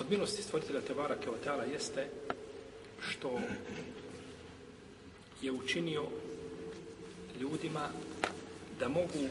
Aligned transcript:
Od 0.00 0.10
milosti 0.10 0.42
stvoritelja 0.42 0.80
Tebara 0.80 1.16
Keotala 1.24 1.64
jeste 1.64 2.06
što 3.00 3.40
je 5.42 5.52
učinio 5.52 6.04
ljudima 7.40 7.88
da 8.80 8.88
mogu 8.88 9.28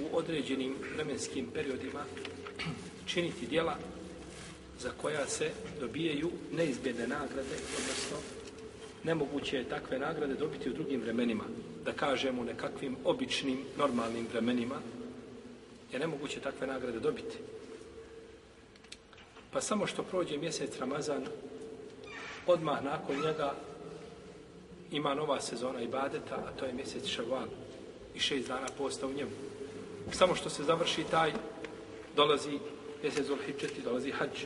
u 0.00 0.16
određenim 0.16 0.74
vremenskim 0.94 1.46
periodima 1.54 2.04
činiti 3.06 3.46
dijela 3.46 3.76
za 4.80 4.90
koja 5.02 5.26
se 5.26 5.50
dobijaju 5.80 6.30
neizbjedne 6.52 7.06
nagrade, 7.06 7.56
odnosno 7.78 8.16
nemoguće 9.04 9.56
je 9.56 9.68
takve 9.68 9.98
nagrade 9.98 10.34
dobiti 10.34 10.70
u 10.70 10.72
drugim 10.72 11.00
vremenima, 11.00 11.44
da 11.84 11.92
kažemo 11.92 12.44
nekakvim 12.44 12.96
običnim, 13.04 13.58
normalnim 13.78 14.26
vremenima, 14.32 14.80
je 15.92 15.98
nemoguće 15.98 16.40
takve 16.40 16.66
nagrade 16.66 17.00
dobiti. 17.00 17.36
Pa 19.54 19.60
samo 19.60 19.86
što 19.86 20.02
prođe 20.02 20.38
mjesec 20.38 20.78
Ramazan, 20.78 21.24
odmah 22.46 22.84
nakon 22.84 23.16
njega 23.16 23.54
ima 24.90 25.14
nova 25.14 25.40
sezona 25.40 25.80
ibadeta, 25.80 26.34
a 26.34 26.58
to 26.58 26.64
je 26.64 26.72
mjesec 26.72 27.06
Šaval 27.06 27.46
i 28.14 28.20
šest 28.20 28.48
dana 28.48 28.66
posta 28.78 29.06
u 29.06 29.12
njemu. 29.12 29.30
Samo 30.12 30.34
što 30.34 30.50
se 30.50 30.64
završi 30.64 31.04
taj, 31.10 31.32
dolazi 32.16 32.58
mjesec 33.02 33.26
Zulhidžet 33.26 33.78
i 33.78 33.82
dolazi 33.82 34.10
hađ. 34.10 34.44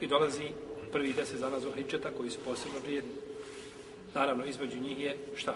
I 0.00 0.06
dolazi 0.06 0.48
prvi 0.92 1.12
deset 1.12 1.40
dana 1.40 1.60
Zulhidžeta 1.60 2.10
koji 2.16 2.30
su 2.30 2.38
posebno 2.44 2.78
vrijedni. 2.84 3.12
Naravno, 4.14 4.44
između 4.44 4.80
njih 4.80 5.00
je 5.00 5.16
šta? 5.36 5.54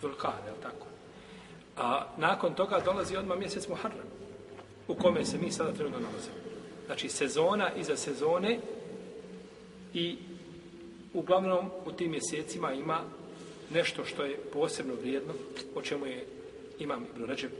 Zulkan, 0.00 0.46
je 0.46 0.62
tako? 0.62 0.86
A 1.76 2.06
nakon 2.16 2.54
toga 2.54 2.80
dolazi 2.84 3.16
odmah 3.16 3.38
mjesec 3.38 3.68
Muharram, 3.68 4.08
u 4.88 4.94
kome 4.94 5.24
se 5.24 5.38
mi 5.38 5.52
sada 5.52 5.72
trenutno 5.72 6.00
nalazimo. 6.00 6.50
Znači, 6.90 7.08
sezona 7.08 7.70
iza 7.76 7.96
sezone 7.96 8.58
i 9.94 10.16
uglavnom 11.14 11.70
u 11.86 11.92
tim 11.92 12.10
mjesecima 12.10 12.72
ima 12.72 13.00
nešto 13.74 14.04
što 14.04 14.24
je 14.24 14.36
posebno 14.52 14.94
vrijedno, 14.94 15.34
o 15.74 15.82
čemu 15.82 16.06
je 16.06 16.26
imam 16.78 17.06
Ibn 17.14 17.24
Ređeb, 17.24 17.50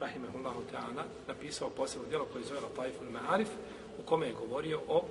rahimahullahu 0.00 0.60
ta'ala, 0.72 1.02
napisao 1.28 1.70
posebno 1.70 2.08
djelo 2.08 2.24
koje 2.32 2.44
zove 2.44 2.60
Lataiful 2.60 3.06
Ma'arif, 3.06 3.48
u 3.98 4.02
kome 4.02 4.26
je 4.26 4.32
govorio 4.32 4.80
o 4.88 5.04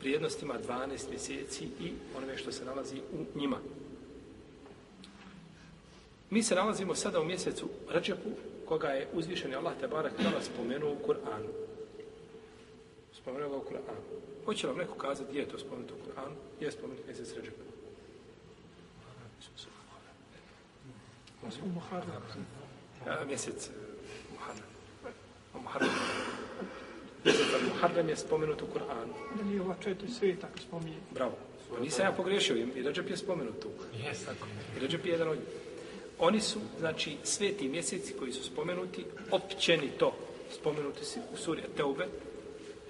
vrijednostima 0.00 0.54
12 0.68 1.10
mjeseci 1.10 1.64
i 1.64 1.92
onome 2.16 2.36
što 2.36 2.52
se 2.52 2.64
nalazi 2.64 2.96
u 2.96 3.38
njima. 3.38 3.58
Mi 6.30 6.42
se 6.42 6.54
nalazimo 6.54 6.94
sada 6.94 7.20
u 7.20 7.24
mjesecu 7.24 7.68
Ređepu, 7.90 8.30
koga 8.64 8.88
je 8.88 9.08
uzvišeni 9.12 9.54
Allah 9.54 9.72
te 9.80 9.88
barak 9.88 10.12
tala 10.16 10.42
spomenuo 10.42 10.92
u 10.92 11.06
Kur'anu. 11.06 11.73
Spomenuo 13.24 13.48
ga 13.48 13.56
u 13.56 13.60
Kur'anu. 13.60 14.00
Hoće 14.44 14.66
vam 14.66 14.76
neko 14.76 14.94
kazati 14.94 15.30
gdje 15.30 15.40
je 15.40 15.48
to 15.48 15.58
spomenuto 15.58 15.94
u 15.94 15.96
Kur'anu? 15.96 16.34
Gdje 16.56 16.66
je 16.66 16.72
spomenuto 16.72 17.06
mjesec 17.06 17.32
Ređepa? 17.36 17.62
Ja, 23.06 23.24
mjesec 23.26 23.70
Muharrem. 24.32 24.64
Muharrem. 25.54 25.90
Mjesec 27.24 27.46
Muharrem 27.68 28.08
je 28.08 28.16
spomenut 28.16 28.62
u 28.62 28.66
Kur'anu. 28.66 29.12
Da 29.38 29.44
nije 29.44 29.60
ova 29.60 29.74
četiri 29.80 30.10
sveta 30.10 30.46
ako 30.46 30.58
spominje. 30.58 30.98
Bravo. 31.14 31.36
Nisam 31.80 32.04
ja 32.04 32.12
pogrešio, 32.12 32.56
i 32.56 32.82
Ređep 32.82 33.10
je 33.10 33.16
spomenut 33.16 33.60
tu. 33.62 33.68
Jes, 34.06 34.24
tako. 34.24 34.46
I 34.76 34.80
Ređep 34.80 35.06
je 35.06 35.12
jedan 35.12 35.28
od 35.28 35.36
njih. 35.36 35.48
Oni 36.18 36.40
su, 36.40 36.60
znači, 36.78 37.16
sveti 37.22 37.68
mjeseci 37.68 38.14
koji 38.18 38.32
su 38.32 38.44
spomenuti, 38.44 39.04
općenito 39.30 40.12
spomenuti 40.52 41.04
su 41.04 41.20
u 41.32 41.36
suri 41.36 41.62
Teube, 41.76 42.06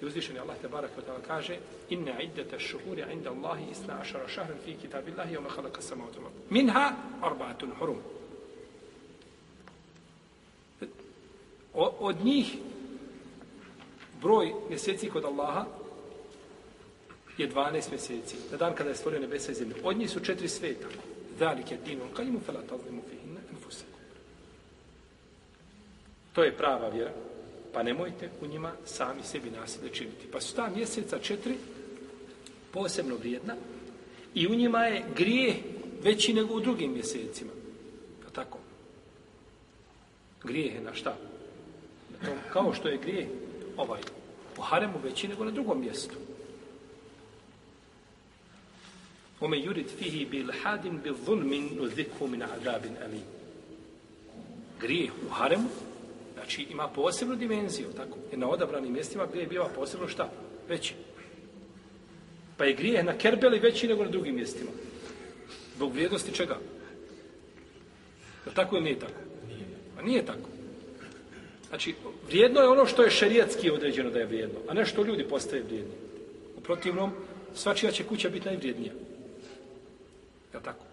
i 0.05 0.07
uzvišeni 0.07 0.39
Allah 0.39 0.55
te 0.61 0.67
barak 0.67 0.91
wa 0.97 1.21
kaže 1.27 1.57
inna 1.89 2.21
iddata 2.21 2.59
šuhuri 2.59 3.03
inda 3.11 3.31
Allahi 3.31 3.71
isna 3.71 4.01
ašara 4.01 4.27
šahran 4.27 4.57
fi 4.65 4.75
kitabillahi 4.81 5.33
joma 5.33 5.49
halaka 5.49 5.81
samavatu 5.81 6.21
vod. 6.21 6.31
Minha 6.49 6.93
arbaatun 7.21 7.71
hurum. 7.79 7.97
O, 11.73 11.95
od 11.99 12.25
njih 12.25 12.55
broj 14.21 14.53
mjeseci 14.69 15.09
kod 15.09 15.25
Allaha 15.25 15.65
je 17.37 17.49
12 17.49 17.89
mjeseci. 17.91 18.35
Na 18.51 18.57
dan 18.57 18.75
kada 18.75 18.89
je 18.89 18.95
stvorio 18.95 19.19
nebesa 19.19 19.51
i 19.51 19.55
zemlju. 19.55 19.75
Od 19.83 19.97
njih 19.97 20.09
su 20.09 20.19
četiri 20.19 20.47
sveta. 20.47 20.87
Zalike 21.39 21.73
je 21.73 21.79
kalimu 21.81 22.03
kajimu 22.15 22.39
fela 22.45 22.61
tazlimu 22.61 23.01
fihinna 23.09 23.39
enfusakum. 23.51 23.99
To 26.33 26.43
je 26.43 26.57
prava 26.57 26.89
vjera. 26.89 27.11
Pa 27.75 27.83
nemojte 27.83 28.29
u 28.41 28.47
njima 28.47 28.71
sami 28.85 29.23
sebi 29.23 29.49
nasilje 29.49 29.89
činiti. 29.93 30.27
Pa 30.31 30.41
su 30.41 30.55
ta 30.55 30.69
mjeseca 30.75 31.19
četiri 31.19 31.55
posebno 32.71 33.15
vrijedna 33.15 33.55
i 34.33 34.47
u 34.47 34.55
njima 34.55 34.85
je 34.85 35.05
grije 35.15 35.55
veći 36.03 36.33
nego 36.33 36.53
u 36.53 36.59
drugim 36.59 36.93
mjesecima. 36.93 37.51
Pa 38.23 38.29
tako. 38.29 38.59
Grijeh 40.43 40.75
je 40.75 40.81
na 40.81 40.93
šta? 40.93 41.17
Na 42.11 42.27
tom, 42.27 42.37
kao 42.53 42.73
što 42.73 42.87
je 42.87 42.97
grijeh 42.97 43.27
ovaj 43.77 44.01
u 44.57 44.61
haremu 44.61 44.99
veći 45.03 45.27
nego 45.27 45.45
na 45.45 45.51
drugom 45.51 45.81
mjestu. 45.81 46.15
Ome 49.39 49.59
jurid 49.59 49.87
fihi 49.99 50.25
bil 50.25 50.51
hadin 50.63 50.99
bil 51.03 51.15
zulmin 51.25 51.69
nuzikhu 51.81 52.27
min 52.27 52.43
azabin 52.43 52.95
alim. 53.05 53.23
Grijeh 54.79 55.11
u 55.27 55.29
haremu 55.29 55.69
Znači, 56.45 56.67
ima 56.71 56.87
posebnu 56.87 57.35
dimenziju, 57.35 57.87
tako? 57.97 58.17
Jer 58.31 58.39
na 58.39 58.49
odabranim 58.49 58.93
mjestima 58.93 59.25
grijeh 59.25 59.49
biva 59.49 59.69
posebno 59.75 60.07
šta? 60.07 60.29
Veći. 60.69 60.93
Pa 62.57 62.65
je 62.65 62.73
grijeh 62.73 63.05
na 63.05 63.17
Kerbeli 63.17 63.59
veći 63.59 63.87
nego 63.87 64.03
na 64.03 64.11
drugim 64.11 64.35
mjestima. 64.35 64.69
Zbog 65.75 65.93
vrijednosti 65.93 66.33
čega? 66.33 66.57
Je 68.45 68.53
tako 68.53 68.75
ili 68.75 68.83
nije 68.83 68.99
tako? 68.99 69.19
Nije. 69.47 69.65
Pa 69.95 70.01
nije 70.01 70.25
tako. 70.25 70.49
Znači, 71.69 71.95
vrijedno 72.27 72.61
je 72.61 72.67
ono 72.67 72.85
što 72.85 73.03
je 73.03 73.09
šerijetski 73.09 73.71
određeno 73.71 74.09
da 74.09 74.19
je 74.19 74.25
vrijedno, 74.25 74.59
a 74.67 74.73
ne 74.73 74.85
što 74.85 75.03
ljudi 75.03 75.23
postaje 75.23 75.63
vrijedni. 75.63 75.93
U 76.57 76.61
protivnom, 76.61 77.11
svačija 77.55 77.91
će 77.91 78.03
kuća 78.03 78.29
biti 78.29 78.45
najvrijednija. 78.45 78.93
Je 80.53 80.59
tako? 80.63 80.85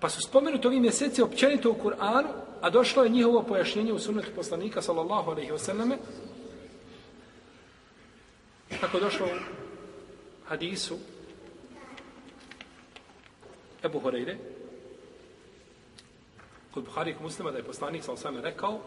Pa 0.00 0.08
su 0.08 0.20
spomenuti 0.20 0.66
ovi 0.66 0.80
mjeseci 0.80 1.22
općenito 1.22 1.70
u 1.70 1.74
Kur'anu, 1.74 2.28
a 2.60 2.70
došlo 2.70 3.02
je 3.02 3.10
njihovo 3.10 3.42
pojašnjenje 3.42 3.92
u 3.92 3.98
sunnetu 3.98 4.30
poslanika, 4.36 4.82
sallallahu 4.82 5.30
alaihi 5.30 5.52
wasallame, 5.52 5.96
kako 8.80 9.00
došlo 9.00 9.26
u 9.26 9.38
hadisu 10.48 10.96
Ebu 13.84 14.00
Horeire, 14.00 14.36
kod 16.70 16.84
Buhari 16.84 17.10
i 17.10 17.22
muslima, 17.22 17.50
da 17.50 17.58
je 17.58 17.64
poslanik, 17.64 18.04
sallallahu 18.04 18.28
alaihi 18.28 18.44
rekao, 18.44 18.80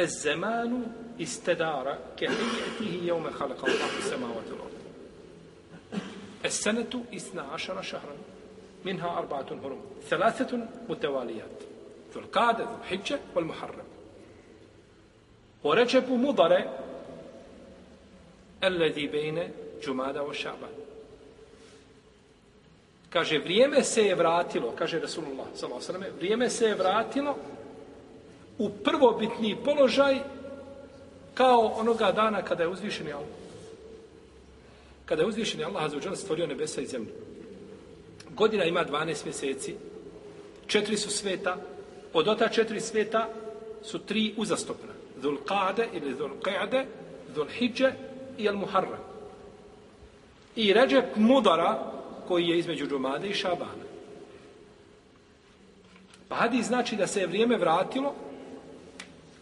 الزمان 0.00 0.86
استدار 1.20 1.98
كهيئته 2.16 3.00
يوم 3.02 3.30
خلق 3.30 3.64
الله 3.64 3.98
السماوات 3.98 4.48
والأرض 4.50 4.73
Esenetu 6.45 7.01
isna 7.11 7.45
ašara 7.53 7.83
šahran. 7.83 8.17
Minha 8.83 9.09
arbatun 9.17 9.59
hurum. 9.59 9.79
Thelasetun 10.09 10.67
mutevalijat. 10.87 11.63
Zulkade, 12.13 12.63
Zulhidje, 12.63 13.19
vol 13.33 13.45
muharram. 13.45 13.85
O 15.63 15.75
rečepu 15.75 16.17
mudare, 16.17 16.67
ellezi 18.61 19.07
bejne 19.07 19.49
džumada 19.81 20.23
o 20.23 20.33
šaban. 20.33 20.69
Kaže, 23.09 23.37
vrijeme 23.37 23.83
se 23.83 24.03
je 24.05 24.15
vratilo, 24.15 24.73
kaže 24.77 24.99
Rasulullah 24.99 25.47
s.a.v. 25.55 26.11
vrijeme 26.17 26.49
se 26.49 26.65
je 26.65 26.75
vratilo 26.75 27.35
u 28.57 28.69
prvobitni 28.69 29.55
položaj 29.65 30.19
kao 31.33 31.73
onoga 31.75 32.11
dana 32.11 32.41
kada 32.41 32.63
je 32.63 32.69
uzvišen 32.69 33.07
Allah 33.07 33.44
kada 35.05 35.21
je 35.21 35.27
uzvišeni 35.27 35.63
Allah 35.63 35.83
azuđel 35.83 36.15
stvorio 36.15 36.47
nebesa 36.47 36.81
i 36.81 36.85
zemlju. 36.85 37.11
Godina 38.29 38.63
ima 38.63 38.85
12 38.85 39.25
mjeseci, 39.25 39.75
četiri 40.67 40.97
su 40.97 41.09
sveta, 41.09 41.57
od 42.13 42.27
ota 42.27 42.49
četiri 42.49 42.81
sveta 42.81 43.29
su 43.83 43.99
tri 43.99 44.33
uzastopna. 44.37 44.93
Dhul 45.21 45.37
Qade 45.45 45.87
ili 45.93 46.13
Dhul 46.13 46.31
Qade, 46.41 46.85
Dhul 47.33 47.47
Hidje 47.47 47.93
i 48.37 48.49
Al 48.49 48.55
Muharram. 48.55 48.99
I 50.55 50.73
Ređep 50.73 51.15
Mudara, 51.15 51.91
koji 52.27 52.47
je 52.47 52.59
između 52.59 52.87
Džumade 52.87 53.29
i 53.29 53.33
Šabana. 53.33 53.85
Pa 56.27 56.35
hadis 56.35 56.65
znači 56.65 56.95
da 56.95 57.07
se 57.07 57.19
je 57.19 57.27
vrijeme 57.27 57.57
vratilo 57.57 58.13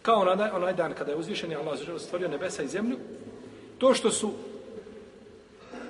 kao 0.02 0.20
onaj, 0.20 0.50
onaj 0.50 0.72
dan 0.72 0.94
kada 0.94 1.10
je 1.10 1.16
uzvišeni 1.16 1.54
Allah 1.54 1.78
stvorio 1.98 2.28
nebesa 2.28 2.62
i 2.62 2.68
zemlju, 2.68 2.96
to 3.78 3.94
što 3.94 4.10
su 4.10 4.32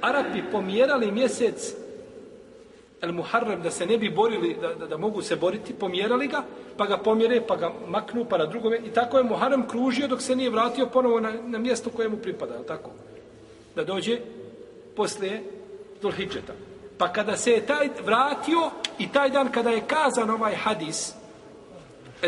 Arapi 0.04 0.42
pomjerali 0.52 1.12
mjesec 1.12 1.74
El 3.00 3.12
Muharrem, 3.12 3.62
da 3.62 3.70
se 3.70 3.86
ne 3.86 3.98
bi 3.98 4.10
borili, 4.10 4.56
da, 4.60 4.74
da, 4.74 4.86
da 4.86 4.96
mogu 4.96 5.22
se 5.22 5.36
boriti, 5.36 5.74
pomjerali 5.74 6.28
ga, 6.28 6.42
pa 6.76 6.86
ga 6.86 6.98
pomjere, 6.98 7.40
pa 7.46 7.56
ga 7.56 7.72
maknu, 7.88 8.24
pa 8.24 8.38
na 8.38 8.46
drugome. 8.46 8.78
I 8.86 8.90
tako 8.90 9.18
je 9.18 9.24
Muharrem 9.24 9.68
kružio 9.68 10.08
dok 10.08 10.22
se 10.22 10.36
nije 10.36 10.50
vratio 10.50 10.86
ponovo 10.86 11.20
na, 11.20 11.32
na 11.46 11.58
mjesto 11.58 11.90
koje 11.90 12.08
mu 12.08 12.16
pripada, 12.16 12.62
tako? 12.68 12.90
Da 13.76 13.84
dođe 13.84 14.18
poslije 14.96 15.42
Dulhidžeta. 16.02 16.52
Pa 16.98 17.12
kada 17.12 17.36
se 17.36 17.50
je 17.50 17.66
taj 17.66 17.88
vratio 18.04 18.70
i 18.98 19.08
taj 19.12 19.30
dan 19.30 19.52
kada 19.52 19.70
je 19.70 19.86
kazan 19.86 20.30
ovaj 20.30 20.54
hadis, 20.54 21.14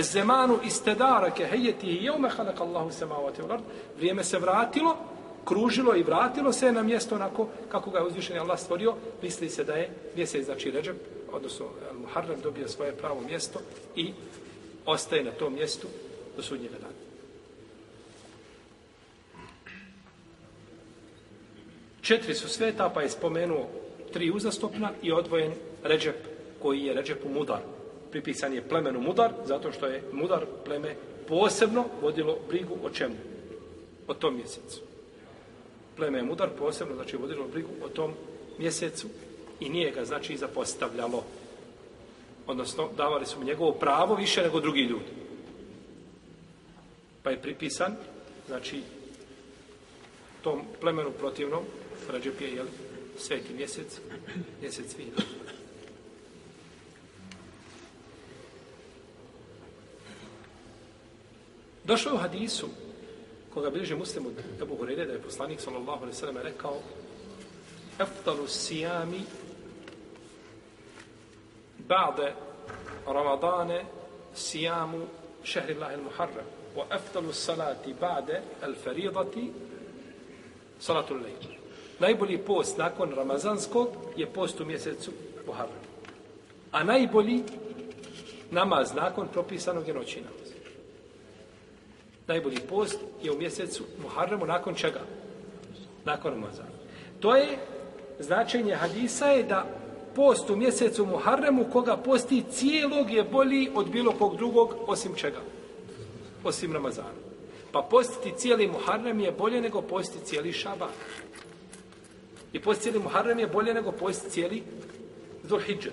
Zemanu 0.01 0.59
istedara 0.65 1.31
ke 1.31 1.45
hejeti 1.45 1.87
i 1.87 2.05
jeume 2.05 2.29
halak 2.29 2.61
Allahu 2.61 2.91
samavati 2.91 3.43
u 3.43 3.47
vrijeme 3.97 4.25
se 4.25 4.39
vratilo, 4.39 4.97
kružilo 5.47 5.97
i 5.97 6.03
vratilo 6.03 6.53
se 6.53 6.73
na 6.73 6.83
mjesto 6.83 7.15
onako 7.15 7.49
kako 7.69 7.91
ga 7.91 7.99
je 7.99 8.07
uzvišen 8.07 8.39
Allah 8.39 8.61
stvorio, 8.61 8.95
misli 9.23 9.49
se 9.49 9.65
da 9.65 9.73
je 9.73 9.91
mjesec, 10.17 10.45
znači 10.45 10.71
Ređep, 10.71 10.97
odnosno 11.33 11.67
Muharrem 12.01 12.41
dobio 12.43 12.69
svoje 12.69 12.93
pravo 12.93 13.21
mjesto 13.21 13.59
i 13.97 14.13
ostaje 14.87 15.25
na 15.25 15.31
tom 15.31 15.55
mjestu 15.55 15.89
do 16.37 16.43
sudnjega 16.43 16.75
dana. 16.75 16.95
Četiri 22.03 22.35
su 22.35 22.49
sveta, 22.49 22.91
pa 22.95 23.03
je 23.03 23.11
spomenuo 23.11 23.69
tri 24.13 24.31
uzastopna 24.31 24.91
i 25.03 25.13
odvojen 25.13 25.53
Ređep, 25.85 26.17
koji 26.63 26.81
je 26.81 26.95
Ređepu 26.95 27.29
Mudar. 27.29 27.61
Pripisan 28.11 28.53
je 28.55 28.69
plemenu 28.69 29.01
Mudar, 29.01 29.33
zato 29.45 29.73
što 29.73 29.87
je 29.87 30.03
Mudar 30.13 30.47
pleme 30.65 30.95
posebno 31.29 31.85
vodilo 32.03 32.39
brigu 32.49 32.79
o 32.83 32.91
čemu? 32.91 33.15
O 34.09 34.15
tom 34.15 34.37
mjesecu. 34.37 34.81
Pleme 35.97 36.23
Mudar 36.23 36.51
posebno, 36.59 36.95
znači 36.95 37.17
vodilo 37.17 37.49
brigu 37.49 37.71
o 37.85 37.89
tom 37.89 38.13
mjesecu 38.59 39.09
i 39.61 39.69
nije 39.69 39.91
ga, 39.91 40.05
znači, 40.05 40.37
zapostavljalo. 40.37 41.25
Odnosno, 42.47 42.89
davali 42.97 43.27
su 43.27 43.39
mu 43.39 43.45
njegovo 43.45 43.73
pravo 43.73 44.15
više 44.15 44.43
nego 44.43 44.61
drugi 44.61 44.81
ljudi. 44.81 45.11
Pa 47.23 47.31
je 47.31 47.43
pripisan, 47.43 47.97
znači, 48.47 48.83
tom 50.43 50.63
plemenu 50.81 51.11
protivnom, 51.11 51.65
Ređep 52.09 52.41
je, 52.41 52.55
jel, 52.55 52.67
sveti 53.19 53.55
mjesec, 53.55 54.01
mjesec 54.63 54.95
svina. 54.95 55.17
Došlo 61.85 62.11
je 62.11 62.15
u 62.15 62.19
hadisu, 62.19 62.69
koga 63.57 63.71
bilježi 63.71 63.95
muslim 63.95 64.27
od 64.27 64.33
Ebu 64.63 64.77
Hureyre, 64.77 65.07
da 65.07 65.13
je 65.13 65.23
poslanik, 65.23 65.61
sallallahu 65.61 65.99
alaihi 65.99 66.17
sallam, 66.17 66.37
rekao 66.37 66.77
Eftalu 67.99 68.47
sijami 68.47 69.21
ba'de 71.89 72.33
Ramadane 73.07 73.85
sijamu 74.35 75.07
šehri 75.45 75.75
Allahi 75.75 75.97
muharram 75.97 76.45
wa 76.77 76.85
eftalu 76.97 77.33
salati 77.33 77.95
ba'de 78.01 78.41
al-faridati 78.63 79.53
salatu 80.81 81.15
lejl. 81.15 81.57
Najbolji 81.99 82.39
post 82.39 82.79
nakon 82.79 83.15
Ramazanskog 83.15 83.89
je 84.17 84.27
post 84.27 84.61
u 84.61 84.65
mjesecu 84.65 85.13
Muharram. 85.47 85.87
A 86.73 86.85
najbolji 86.85 87.43
namaz 88.51 88.95
nakon 88.95 89.29
propisanog 89.29 89.89
je 89.89 89.95
noći 89.95 90.21
namaz. 90.21 90.46
Najbolji 92.27 92.61
post 92.69 92.99
je 93.23 93.33
u 93.33 93.39
mjesecu 93.39 93.85
Muharremu 94.03 94.47
nakon 94.47 94.75
čega? 94.75 95.01
Nakon 96.05 96.33
Ramazana. 96.33 96.69
To 97.21 97.37
je 97.37 97.59
značenje 98.19 98.75
hadisa 98.75 99.27
je 99.27 99.43
da 99.43 99.67
post 100.15 100.51
u 100.51 100.57
mjesecu 100.57 101.07
Muharremu 101.07 101.65
koga 101.73 101.97
posti 101.97 102.45
cijelog 102.51 103.11
je 103.11 103.25
bolji 103.25 103.71
od 103.75 103.91
bilo 103.91 104.13
kog 104.13 104.37
drugog 104.37 104.75
osim 104.87 105.15
čega? 105.15 105.41
Osim 106.45 106.73
Ramazana. 106.73 107.27
Pa 107.73 107.83
postiti 107.91 108.37
cijeli 108.37 108.69
Muharrem 108.69 109.21
je 109.21 109.33
bolje 109.33 109.61
nego 109.61 109.83
postiti 109.83 110.25
cijeli 110.25 110.53
Šaban. 110.53 110.89
I 112.53 112.61
post 112.61 112.83
cijeli 112.83 112.99
Muharrem 112.99 113.39
je 113.39 113.47
bolje 113.47 113.75
nego 113.75 113.93
post 113.93 114.31
cijeli 114.31 114.63
Zulhidžet. 115.45 115.93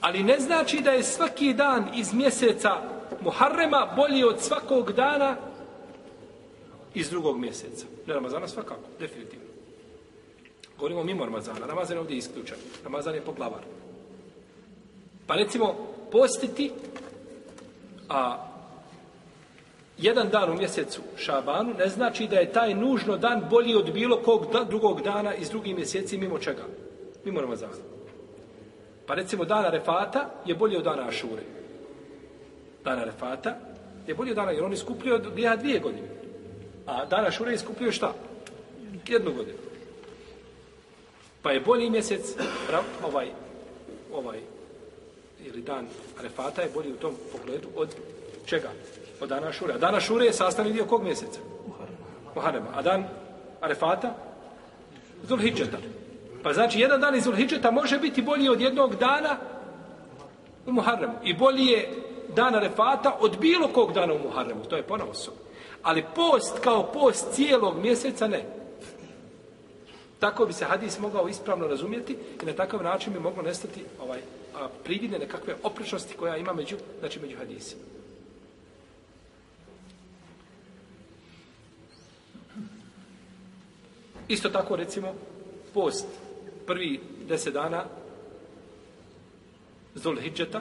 Ali 0.00 0.22
ne 0.22 0.40
znači 0.40 0.80
da 0.80 0.90
je 0.90 1.02
svaki 1.02 1.54
dan 1.54 1.88
iz 1.94 2.14
mjeseca 2.14 2.95
Muharrema 3.20 3.92
bolji 3.96 4.24
od 4.24 4.40
svakog 4.40 4.92
dana 4.92 5.36
iz 6.94 7.10
drugog 7.10 7.38
mjeseca. 7.38 7.86
Ne 8.06 8.14
Ramazana 8.14 8.48
svakako, 8.48 8.88
definitivno. 9.00 9.46
Govorimo 10.78 11.04
mimo 11.04 11.24
Ramazana. 11.24 11.66
Ramazan 11.66 11.96
je 11.96 12.00
ovdje 12.00 12.16
isključen. 12.16 12.56
Ramazan 12.84 13.14
je 13.14 13.20
poglavar. 13.20 13.62
Pa 15.26 15.34
recimo, 15.34 15.74
postiti 16.12 16.72
a 18.08 18.46
jedan 19.98 20.28
dan 20.28 20.50
u 20.50 20.54
mjesecu 20.54 21.00
Šabanu 21.16 21.74
ne 21.78 21.88
znači 21.88 22.26
da 22.26 22.36
je 22.36 22.52
taj 22.52 22.74
nužno 22.74 23.16
dan 23.16 23.42
bolji 23.50 23.74
od 23.74 23.92
bilo 23.92 24.16
kog 24.16 24.52
da, 24.52 24.64
drugog 24.64 25.02
dana 25.02 25.34
iz 25.34 25.50
drugih 25.50 25.76
mjeseci 25.76 26.18
mimo 26.18 26.38
čega? 26.38 26.62
Mimo 27.24 27.40
Ramazana. 27.40 27.72
Pa 29.06 29.14
recimo 29.14 29.44
dana 29.44 29.70
Refata 29.70 30.30
je 30.44 30.54
bolji 30.54 30.76
od 30.76 30.84
dana 30.84 31.08
Ašure. 31.08 31.42
Dana 32.86 33.04
Refata 33.04 33.56
je 34.06 34.14
bolji 34.14 34.34
dana, 34.34 34.50
jer 34.50 34.64
on 34.64 34.70
je 34.70 34.78
skupljio 34.78 35.18
grijeha 35.34 35.56
dvije 35.56 35.80
godine. 35.80 36.08
A 36.86 37.04
dana 37.04 37.30
šure 37.30 37.52
je 37.52 37.58
skupljio 37.58 37.92
šta? 37.92 38.12
Jednu 39.08 39.32
godinu. 39.32 39.58
Pa 41.42 41.52
je 41.52 41.60
bolji 41.60 41.90
mjesec 41.90 42.34
ovaj, 43.02 43.28
ovaj, 44.12 44.38
ili 45.44 45.62
dan 45.62 45.86
Refata 46.22 46.62
je 46.62 46.70
bolji 46.74 46.92
u 46.92 46.96
tom 46.96 47.14
pogledu 47.32 47.68
od 47.76 47.88
čega? 48.46 48.70
od 49.20 49.28
dana 49.28 49.52
šure. 49.52 49.74
A 49.74 49.78
dana 49.78 50.00
šure 50.00 50.26
je 50.26 50.32
sastavni 50.32 50.72
dio 50.72 50.84
kog 50.84 51.02
mjeseca? 51.02 51.40
Muharema. 52.34 52.66
A 52.74 52.82
dan 52.82 53.04
Arefata? 53.60 54.14
Zulhidžeta. 55.22 55.78
Pa 56.42 56.52
znači, 56.52 56.80
jedan 56.80 57.00
dan 57.00 57.14
iz 57.14 57.24
Zulhidžeta 57.24 57.70
može 57.70 57.98
biti 57.98 58.22
bolji 58.22 58.48
od 58.48 58.60
jednog 58.60 58.96
dana 58.96 59.36
u 60.66 60.72
Muharremu. 60.72 61.14
I 61.24 61.34
bolji 61.34 61.66
je 61.66 62.05
dan 62.36 62.54
refata 62.54 63.16
od 63.20 63.38
bilo 63.40 63.68
kog 63.68 63.92
dana 63.92 64.14
u 64.14 64.18
Muharremu. 64.18 64.64
To 64.64 64.76
je 64.76 64.82
ponovo 64.82 65.14
su. 65.14 65.30
Ali 65.82 66.04
post 66.14 66.58
kao 66.64 66.92
post 66.92 67.26
cijelog 67.32 67.78
mjeseca 67.82 68.28
ne. 68.28 68.44
Tako 70.18 70.46
bi 70.46 70.52
se 70.52 70.64
hadis 70.64 70.98
mogao 70.98 71.28
ispravno 71.28 71.66
razumjeti 71.66 72.16
i 72.42 72.46
na 72.46 72.52
takav 72.52 72.82
način 72.82 73.12
bi 73.12 73.20
moglo 73.20 73.42
nestati 73.42 73.84
ovaj, 74.02 74.20
a, 74.54 74.68
prividne 74.84 75.18
nekakve 75.18 75.54
oprečnosti 75.62 76.16
koja 76.16 76.36
ima 76.36 76.52
među, 76.52 76.76
znači 77.00 77.20
među 77.20 77.36
hadisima. 77.36 77.82
Isto 84.28 84.48
tako, 84.48 84.76
recimo, 84.76 85.14
post 85.74 86.06
prvi 86.66 87.00
deset 87.28 87.54
dana 87.54 87.84
Zulhidžeta, 89.94 90.60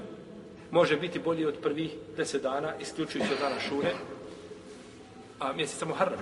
može 0.75 0.97
biti 0.97 1.19
bolji 1.19 1.45
od 1.45 1.55
prvih 1.61 1.91
deset 2.17 2.41
dana, 2.41 2.73
isključujući 2.81 3.33
od 3.33 3.39
dana 3.39 3.59
Šure, 3.59 3.93
a 5.39 5.53
mjeseca 5.53 5.85
Muharram. 5.85 6.19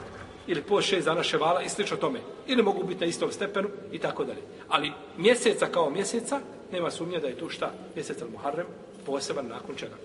Ili 0.47 0.61
po 0.61 0.81
šest 0.81 1.05
dana 1.05 1.23
Ševala 1.23 1.61
i 1.61 1.69
slično 1.69 1.97
tome. 1.97 2.19
Ili 2.47 2.63
mogu 2.63 2.83
biti 2.83 2.99
na 2.99 3.05
istom 3.05 3.31
stepenu 3.31 3.69
i 3.91 3.99
tako 3.99 4.23
dalje. 4.23 4.41
Ali 4.67 4.91
mjeseca 5.17 5.67
kao 5.67 5.89
mjeseca, 5.89 6.39
nema 6.71 6.91
sumnje 6.91 7.19
da 7.19 7.27
je 7.27 7.37
tu 7.37 7.49
šta? 7.49 7.71
Mjeseca 7.95 8.25
Muharrem 8.31 8.65
poseban 9.05 9.47
nakon 9.47 9.75
čega? 9.75 9.95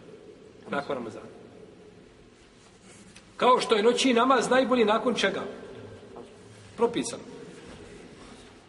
Nakon 0.71 0.97
Ramazana. 0.97 1.27
Kao 3.37 3.61
što 3.61 3.75
je 3.75 3.83
noći 3.83 4.15
namaz 4.15 4.51
najbolji 4.51 4.85
nakon 4.85 5.15
čega? 5.15 5.43
propisano. 6.79 7.23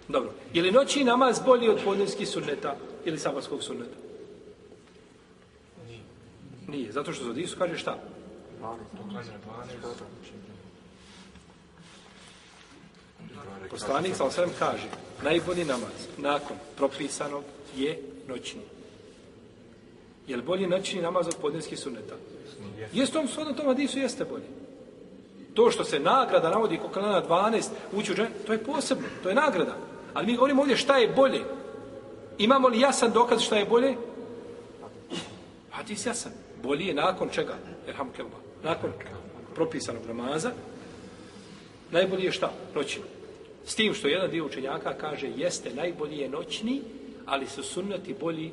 Dobro. 0.07 0.31
Je 0.53 0.61
li 0.61 0.71
noći 0.71 1.03
namaz 1.03 1.39
bolji 1.45 1.69
od 1.69 1.79
podnevskih 1.85 2.29
sunneta 2.29 2.75
ili 3.05 3.19
sabarskog 3.19 3.63
sunneta? 3.63 4.08
Nije. 6.69 6.91
Zato 6.91 7.13
što 7.13 7.23
za 7.23 7.33
Disu 7.33 7.57
kaže 7.57 7.77
šta? 7.77 7.97
Poslanik 13.69 14.15
sa 14.15 14.23
osvrem 14.25 14.49
kaže 14.59 14.87
najbolji 15.23 15.65
namaz 15.65 16.07
nakon 16.17 16.57
propisanog 16.77 17.43
je 17.75 18.01
noćni. 18.27 18.61
Je 20.27 20.35
li 20.37 20.41
bolji 20.41 20.67
noćni 20.67 21.01
namaz 21.01 21.27
od 21.27 21.35
podnijskih 21.41 21.79
sunneta? 21.79 22.15
Jeste 22.93 23.13
tom 23.13 23.27
shodno 23.27 23.53
tom 23.53 23.65
Hadisu 23.65 23.99
jeste 23.99 24.25
bolji. 24.25 24.45
To 25.53 25.71
što 25.71 25.83
se 25.83 25.99
nagrada 25.99 26.49
navodi 26.49 26.77
koliko 26.77 27.01
na 27.01 27.23
12 27.27 27.67
ući 27.93 28.11
u 28.11 28.15
džen, 28.15 28.27
to 28.45 28.53
je 28.53 28.63
posebno, 28.63 29.07
to 29.23 29.29
je 29.29 29.35
nagrada. 29.35 29.75
Ali 30.13 30.27
mi 30.27 30.35
govorimo 30.35 30.61
ovdje 30.61 30.77
šta 30.77 30.97
je 30.97 31.07
bolje. 31.07 31.41
Imamo 32.37 32.67
li 32.67 32.79
jasan 32.79 33.11
dokaz 33.11 33.41
šta 33.41 33.57
je 33.57 33.65
bolje? 33.65 33.95
Hadis 35.69 36.05
jasan. 36.05 36.31
Bolje 36.63 36.85
je 36.85 36.93
nakon 36.93 37.29
čega? 37.29 37.57
Erham. 37.87 38.11
Nakon 38.63 38.91
propisanog 39.55 40.05
namaza. 40.07 40.51
Najbolje 41.91 42.23
je 42.23 42.31
šta? 42.31 42.51
Noćni. 42.75 43.03
S 43.65 43.75
tim 43.75 43.93
što 43.93 44.07
jedan 44.07 44.31
dio 44.31 44.45
učenjaka 44.45 44.93
kaže 44.93 45.27
jeste 45.35 45.73
najbolji 45.73 46.17
je 46.17 46.29
noćni, 46.29 46.81
ali 47.25 47.47
su 47.47 47.63
sunnati 47.63 48.15
bolji 48.19 48.51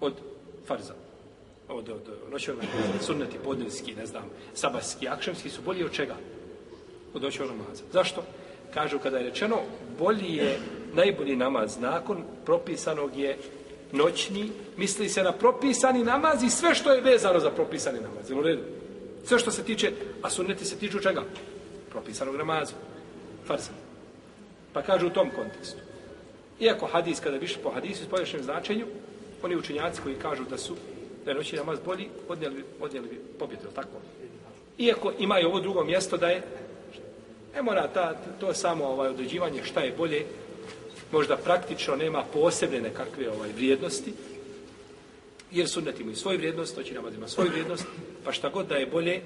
od 0.00 0.14
farza. 0.66 0.94
Od, 1.68 1.88
od, 1.88 2.08
od 2.08 2.32
noćnog 2.32 2.56
namaza. 2.56 3.04
Sunnati 3.04 3.38
podnevski, 3.44 3.94
ne 3.94 4.06
znam, 4.06 4.30
sabarski, 4.54 5.08
akšemski 5.08 5.50
su 5.50 5.62
bolji 5.62 5.84
od 5.84 5.92
čega? 5.92 6.16
Od 7.14 7.22
noćnog 7.22 7.48
namaza. 7.48 7.82
Zašto? 7.92 8.22
Kažu 8.74 8.98
kada 8.98 9.18
je 9.18 9.28
rečeno 9.30 9.56
bolji 9.98 10.36
je 10.36 10.58
najbolji 10.94 11.36
namaz 11.36 11.78
nakon 11.80 12.24
propisanog 12.44 13.16
je 13.16 13.38
noćni, 13.92 14.50
misli 14.76 15.08
se 15.08 15.22
na 15.22 15.32
propisani 15.32 16.04
namaz 16.04 16.42
i 16.42 16.50
sve 16.50 16.74
što 16.74 16.92
je 16.92 17.00
vezano 17.00 17.40
za 17.40 17.50
propisani 17.50 18.00
namaz. 18.00 18.30
U 18.30 18.42
redu? 18.42 18.62
Sve 19.24 19.38
što 19.38 19.50
se 19.50 19.64
tiče, 19.64 19.92
a 20.22 20.30
sunneti 20.30 20.64
se 20.64 20.76
tiču 20.76 21.00
čega? 21.00 21.22
Propisanog 21.90 22.36
namaza. 22.36 22.74
Farza. 23.46 23.70
Pa 24.72 24.82
kaže 24.82 25.06
u 25.06 25.10
tom 25.10 25.30
kontekstu. 25.30 25.78
Iako 26.60 26.86
hadis, 26.86 27.20
kada 27.20 27.38
biš 27.38 27.56
po 27.62 27.70
hadisu 27.70 28.04
s 28.04 28.08
površenim 28.08 28.44
značenju, 28.44 28.86
oni 29.42 29.56
učenjaci 29.56 30.02
koji 30.02 30.14
kažu 30.14 30.44
da 30.50 30.58
su 30.58 30.76
da 31.24 31.30
je 31.30 31.34
noćni 31.34 31.58
namaz 31.58 31.78
bolji, 31.84 32.08
odnijeli, 32.28 32.64
odnijeli 32.80 33.08
bi 33.08 33.20
pobjedu, 33.38 33.68
tako? 33.74 33.98
Iako 34.78 35.12
imaju 35.18 35.48
ovo 35.48 35.60
drugo 35.60 35.84
mjesto 35.84 36.16
da 36.16 36.28
je 36.28 36.42
ne 37.54 37.62
mora 37.62 37.88
ta, 37.88 38.14
to 38.40 38.54
samo 38.54 38.84
ovaj 38.84 39.08
određivanje 39.08 39.64
šta 39.64 39.80
je 39.80 39.94
bolje, 39.98 40.26
možda 41.12 41.36
praktično 41.36 41.96
nema 41.96 42.24
posebne 42.32 42.80
nekakve 42.80 43.30
ovaj 43.30 43.52
vrijednosti, 43.52 44.12
jer 45.52 45.68
sunnet 45.68 46.00
ima 46.00 46.12
i 46.12 46.16
svoju 46.16 46.38
vrijednost, 46.38 46.76
noćni 46.76 46.94
namaz 46.94 47.14
ima 47.14 47.28
svoju 47.28 47.50
vrijednost, 47.50 47.84
pa 48.24 48.32
šta 48.32 48.48
god 48.48 48.66
da 48.66 48.74
je 48.74 48.86
bolje, 48.86 49.22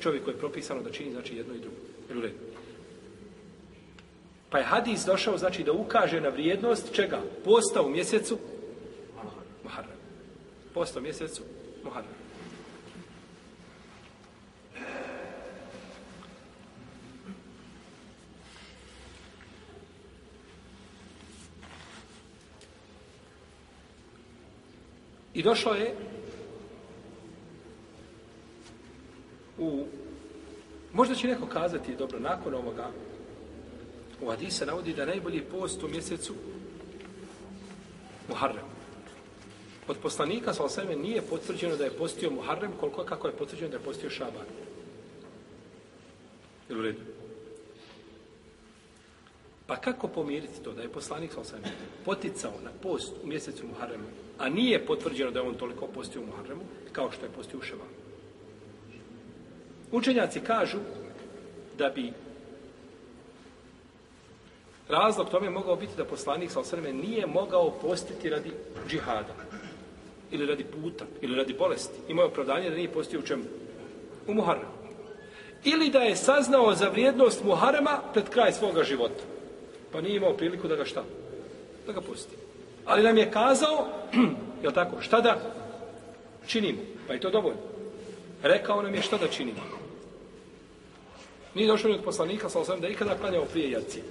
čovjek 0.00 0.24
koji 0.24 0.34
je 0.34 0.38
propisano 0.38 0.82
da 0.82 0.90
čini, 0.90 1.12
znači 1.12 1.36
jedno 1.36 1.54
i 1.54 1.58
drugo. 1.58 1.76
Jel 2.08 2.18
u 2.18 2.22
redu? 2.22 2.34
Pa 4.50 4.58
je 4.58 4.64
hadis 4.64 5.04
došao, 5.04 5.38
znači, 5.38 5.62
da 5.62 5.72
ukaže 5.72 6.20
na 6.20 6.28
vrijednost 6.28 6.92
čega? 6.92 7.20
Posta 7.44 7.82
u 7.82 7.90
mjesecu 7.90 8.38
Muharram. 9.64 9.96
Posta 10.74 10.98
u 10.98 11.02
mjesecu 11.02 11.42
Muharram. 11.84 12.23
I 25.34 25.42
došlo 25.42 25.74
je 25.74 25.94
u 29.58 29.84
možda 30.92 31.14
će 31.14 31.28
neko 31.28 31.46
kazati 31.46 31.96
dobro 31.96 32.18
nakon 32.18 32.54
ovoga 32.54 32.90
U 34.22 34.30
Hadisa 34.30 34.64
navodi 34.64 34.92
da 34.92 35.06
najbolji 35.06 35.40
post 35.40 35.82
u 35.82 35.88
mjesecu 35.88 36.34
Muharrem. 38.28 38.64
Od 39.88 39.96
poslanika 40.02 40.54
sa 40.54 40.64
osvrame 40.64 40.96
nije 40.96 41.22
potvrđeno 41.22 41.76
da 41.76 41.84
je 41.84 41.90
postio 41.90 42.30
Muharrem 42.30 42.72
koliko 42.80 43.04
kako 43.04 43.28
je 43.28 43.36
potvrđeno 43.36 43.70
da 43.70 43.76
je 43.76 43.82
postio 43.82 44.10
Šaban. 44.10 44.46
Jel 46.68 46.78
u 46.78 46.82
redu? 46.82 47.00
Pa 49.66 49.76
kako 49.76 50.08
pomiriti 50.08 50.62
to 50.62 50.72
da 50.72 50.82
je 50.82 50.88
poslanik 50.88 51.32
sa 51.32 51.40
osam 51.40 51.60
poticao 52.04 52.52
na 52.64 52.70
post 52.82 53.12
u 53.22 53.26
mjesecu 53.26 53.66
Muharremu, 53.66 54.04
a 54.38 54.48
nije 54.48 54.86
potvrđeno 54.86 55.30
da 55.30 55.40
je 55.40 55.48
on 55.48 55.54
toliko 55.54 55.86
postio 55.86 56.20
u 56.20 56.26
Muharremu 56.26 56.62
kao 56.92 57.10
što 57.10 57.26
je 57.26 57.32
postio 57.32 57.58
u 57.58 57.62
Ševalu? 57.62 57.90
Učenjaci 59.92 60.40
kažu 60.40 60.78
da 61.78 61.88
bi 61.88 62.12
Razlog 64.88 65.28
tome 65.28 65.50
mogao 65.50 65.76
biti 65.76 65.92
da 65.96 66.04
poslanik 66.04 66.50
sa 66.50 66.60
osrme 66.60 66.92
nije 66.92 67.26
mogao 67.26 67.70
postiti 67.70 68.30
radi 68.30 68.50
džihada. 68.88 69.34
Ili 70.30 70.46
radi 70.46 70.64
puta, 70.64 71.04
ili 71.20 71.36
radi 71.36 71.54
bolesti. 71.58 71.98
Imao 72.08 72.26
opravdanje 72.26 72.70
da 72.70 72.76
nije 72.76 72.92
postio 72.92 73.20
u 73.20 73.22
čemu? 73.22 73.42
U 74.26 74.34
Muharremu. 74.34 74.72
Ili 75.64 75.90
da 75.90 75.98
je 75.98 76.16
saznao 76.16 76.74
za 76.74 76.88
vrijednost 76.88 77.44
Muharrema 77.44 78.00
pred 78.12 78.28
kraj 78.28 78.52
svoga 78.52 78.82
života. 78.82 79.33
Pa 79.94 80.00
nije 80.00 80.16
imao 80.16 80.36
priliku 80.36 80.68
da 80.68 80.76
ga 80.76 80.84
šta? 80.84 81.04
Da 81.86 81.92
ga 81.92 82.00
pusti. 82.00 82.36
Ali 82.84 83.02
nam 83.02 83.18
je 83.18 83.30
kazao, 83.30 83.86
je 84.62 84.72
tako, 84.74 85.00
šta 85.00 85.20
da 85.20 85.40
činimo? 86.46 86.78
Pa 87.06 87.12
je 87.12 87.20
to 87.20 87.30
dovoljno. 87.30 87.60
Rekao 88.42 88.82
nam 88.82 88.94
je 88.94 89.02
šta 89.02 89.18
da 89.18 89.28
činimo. 89.28 89.60
Nije 91.54 91.68
došlo 91.68 91.90
ni 91.90 91.96
od 91.96 92.04
poslanika, 92.04 92.48
sa 92.48 92.60
osvijem, 92.60 92.80
da 92.80 92.86
je 92.86 92.92
ikada 92.92 93.18
klanjao 93.20 93.44
prije 93.44 93.70
jaci. 93.70 94.02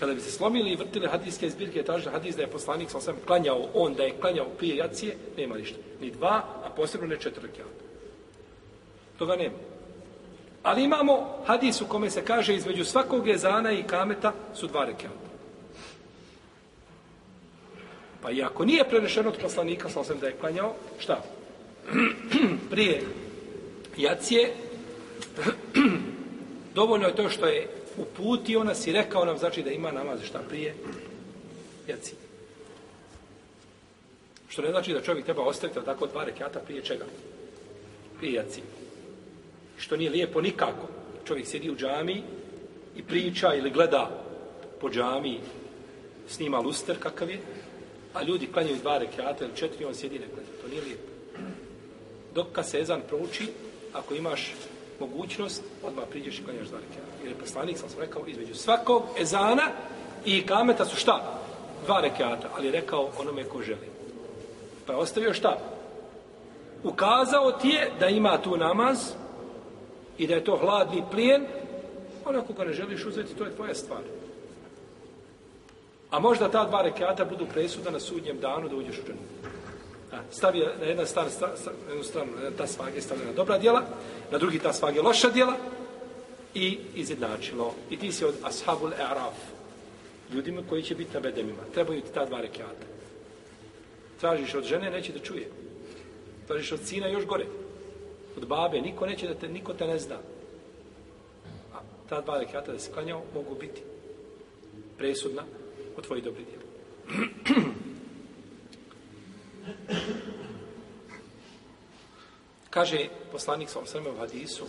kada 0.00 0.14
bi 0.14 0.20
se 0.20 0.30
slomili 0.30 0.70
i 0.70 0.76
vrtili 0.76 1.06
hadijske 1.06 1.50
zbirke, 1.50 1.82
tražili 1.82 2.12
hadis 2.12 2.36
da 2.36 2.42
je 2.42 2.50
poslanik 2.50 2.90
sa 2.90 2.98
osvijem, 2.98 3.20
klanjao, 3.26 3.68
on 3.74 3.94
da 3.94 4.02
je 4.02 4.14
klanjao 4.20 4.46
prije 4.58 4.76
jacije, 4.76 5.16
nema 5.36 5.56
ništa. 5.56 5.78
Ni 6.00 6.10
dva, 6.10 6.42
a 6.64 6.70
posebno 6.76 7.06
ne 7.06 7.20
četiri 7.20 7.46
rekiata. 7.46 7.84
Toga 9.18 9.36
nema. 9.36 9.73
Ali 10.64 10.84
imamo 10.84 11.42
hadis 11.46 11.80
u 11.80 11.86
kome 11.86 12.10
se 12.10 12.24
kaže 12.24 12.54
između 12.54 12.84
svakog 12.84 13.26
jezana 13.28 13.72
i 13.72 13.82
kameta 13.82 14.32
su 14.54 14.66
dva 14.66 14.84
rekiata. 14.84 15.28
Pa 18.22 18.30
i 18.30 18.42
ako 18.42 18.64
nije 18.64 18.88
prenešeno 18.88 19.28
od 19.28 19.38
poslanika 19.42 19.88
sa 19.88 20.00
osam 20.00 20.18
da 20.18 20.26
je 20.26 20.36
klanjao, 20.40 20.74
šta? 20.98 21.22
prije 22.70 23.02
jacije, 23.96 24.54
dovoljno 26.74 27.06
je 27.06 27.16
to 27.16 27.28
što 27.28 27.46
je 27.46 27.68
uputio 27.96 28.64
nas 28.64 28.86
i 28.86 28.92
rekao 28.92 29.24
nam, 29.24 29.38
znači 29.38 29.62
da 29.62 29.70
ima 29.70 29.92
namaz 29.92 30.20
šta 30.22 30.40
prije 30.48 30.74
jacije. 31.88 32.16
Što 34.48 34.62
ne 34.62 34.70
znači 34.70 34.92
da 34.92 35.00
čovjek 35.00 35.24
treba 35.24 35.42
ostaviti 35.42 35.80
tako 35.84 36.06
dva 36.06 36.24
rekiata 36.24 36.60
prije 36.60 36.82
čega? 36.82 37.04
Prije 38.18 38.32
jacije. 38.32 38.83
Što 39.76 39.96
nije 39.96 40.10
lijepo 40.10 40.40
nikako. 40.40 40.88
Čovjek 41.24 41.46
sjedi 41.46 41.70
u 41.70 41.76
džami 41.76 42.22
i 42.96 43.02
priča 43.02 43.54
ili 43.54 43.70
gleda 43.70 44.10
po 44.80 44.90
džami, 44.90 45.40
snima 46.28 46.58
luster 46.58 46.96
kakav 46.98 47.30
je, 47.30 47.38
a 48.14 48.22
ljudi 48.22 48.52
klanjaju 48.52 48.76
dva 48.76 48.98
rekiata 48.98 49.44
ili 49.44 49.56
četiri, 49.56 49.84
on 49.84 49.94
sjedi 49.94 50.18
ne 50.18 50.26
gleda. 50.34 50.48
To 50.62 50.68
nije 50.68 50.82
lijepo. 50.82 51.02
Dok 52.34 52.46
kad 52.52 52.68
se 52.68 52.80
ezan 52.80 53.00
prouči, 53.08 53.48
ako 53.92 54.14
imaš 54.14 54.54
mogućnost, 55.00 55.62
odmah 55.82 56.04
priđeš 56.10 56.38
i 56.38 56.44
klanjaš 56.44 56.68
dva 56.68 56.78
rekiata. 56.78 57.12
Jer 57.22 57.32
je 57.32 57.38
poslanik, 57.38 57.78
sam 57.78 57.88
sam 57.88 58.00
rekao, 58.00 58.26
između 58.26 58.54
svakog 58.54 59.02
ezana 59.20 59.70
i 60.24 60.46
kameta 60.46 60.84
su 60.84 60.96
šta? 60.96 61.40
Dva 61.84 62.00
rekiata, 62.00 62.48
ali 62.56 62.66
je 62.66 62.72
rekao 62.72 63.10
onome 63.18 63.44
ko 63.44 63.62
želi. 63.62 63.88
Pa 64.86 64.92
je 64.92 64.98
ostavio 64.98 65.34
šta? 65.34 65.58
Ukazao 66.84 67.52
ti 67.52 67.68
je 67.68 67.90
da 68.00 68.08
ima 68.08 68.42
tu 68.42 68.56
namaz 68.56 68.98
i 70.18 70.26
da 70.26 70.34
je 70.34 70.44
to 70.44 70.56
hladni 70.56 71.04
plijen, 71.10 71.46
onako 72.24 72.52
ga 72.52 72.64
ne 72.64 72.72
želiš 72.72 73.04
uzeti, 73.04 73.34
to 73.34 73.44
je 73.44 73.54
tvoja 73.54 73.74
stvar. 73.74 74.02
A 76.10 76.20
možda 76.20 76.48
ta 76.48 76.64
dva 76.64 76.82
rekiata 76.82 77.24
budu 77.24 77.46
presuda 77.46 77.90
na 77.90 78.00
sudnjem 78.00 78.40
danu 78.40 78.68
da 78.68 78.76
uđeš 78.76 78.98
u 78.98 79.02
džanu 79.06 79.20
stavi 80.30 80.58
na 80.80 80.86
jedan 80.86 81.06
stan, 81.06 81.30
sta, 81.30 81.46
na 81.86 81.90
jednu 81.90 82.04
stranu, 82.04 82.32
ta 82.58 82.66
svage 82.66 83.00
stavljena 83.00 83.32
dobra 83.32 83.58
djela, 83.58 83.82
na 84.30 84.38
drugi 84.38 84.58
ta 84.58 84.72
svage 84.72 85.02
loša 85.02 85.30
djela 85.30 85.56
i 86.54 86.78
izjednačilo. 86.94 87.74
I 87.90 87.96
ti 87.96 88.12
si 88.12 88.24
od 88.24 88.34
ashabul 88.42 88.90
e'raf, 88.90 89.34
ljudima 90.32 90.62
koji 90.68 90.82
će 90.82 90.94
biti 90.94 91.14
na 91.14 91.20
bedemima. 91.20 91.62
Trebaju 91.74 92.00
ti 92.00 92.12
ta 92.14 92.24
dva 92.24 92.40
rekiata. 92.40 92.86
Tražiš 94.20 94.54
od 94.54 94.64
žene, 94.64 94.90
neće 94.90 95.12
da 95.12 95.18
čuje. 95.18 95.48
Tražiš 96.46 96.72
od 96.72 96.80
sina, 96.84 97.08
još 97.08 97.26
gore. 97.26 97.46
Od 98.36 98.46
babe, 98.46 98.80
niko 98.80 99.06
neće 99.06 99.28
da 99.28 99.34
te, 99.34 99.48
niko 99.48 99.74
te 99.74 99.86
ne 99.86 99.98
zna. 99.98 100.18
A 101.74 101.78
ta 102.08 102.20
dva 102.20 102.38
rekata 102.38 102.72
da 102.72 102.78
se 102.78 102.92
klanjao, 102.92 103.22
mogu 103.34 103.54
biti 103.60 103.82
presudna 104.98 105.42
u 105.98 106.02
tvoji 106.02 106.22
dobri 106.22 106.44
djeli. 106.44 106.64
Kaže 112.70 113.08
poslanik 113.32 113.68
sa 113.70 113.78
osrme 113.78 114.10
u 114.10 114.16
hadisu, 114.16 114.64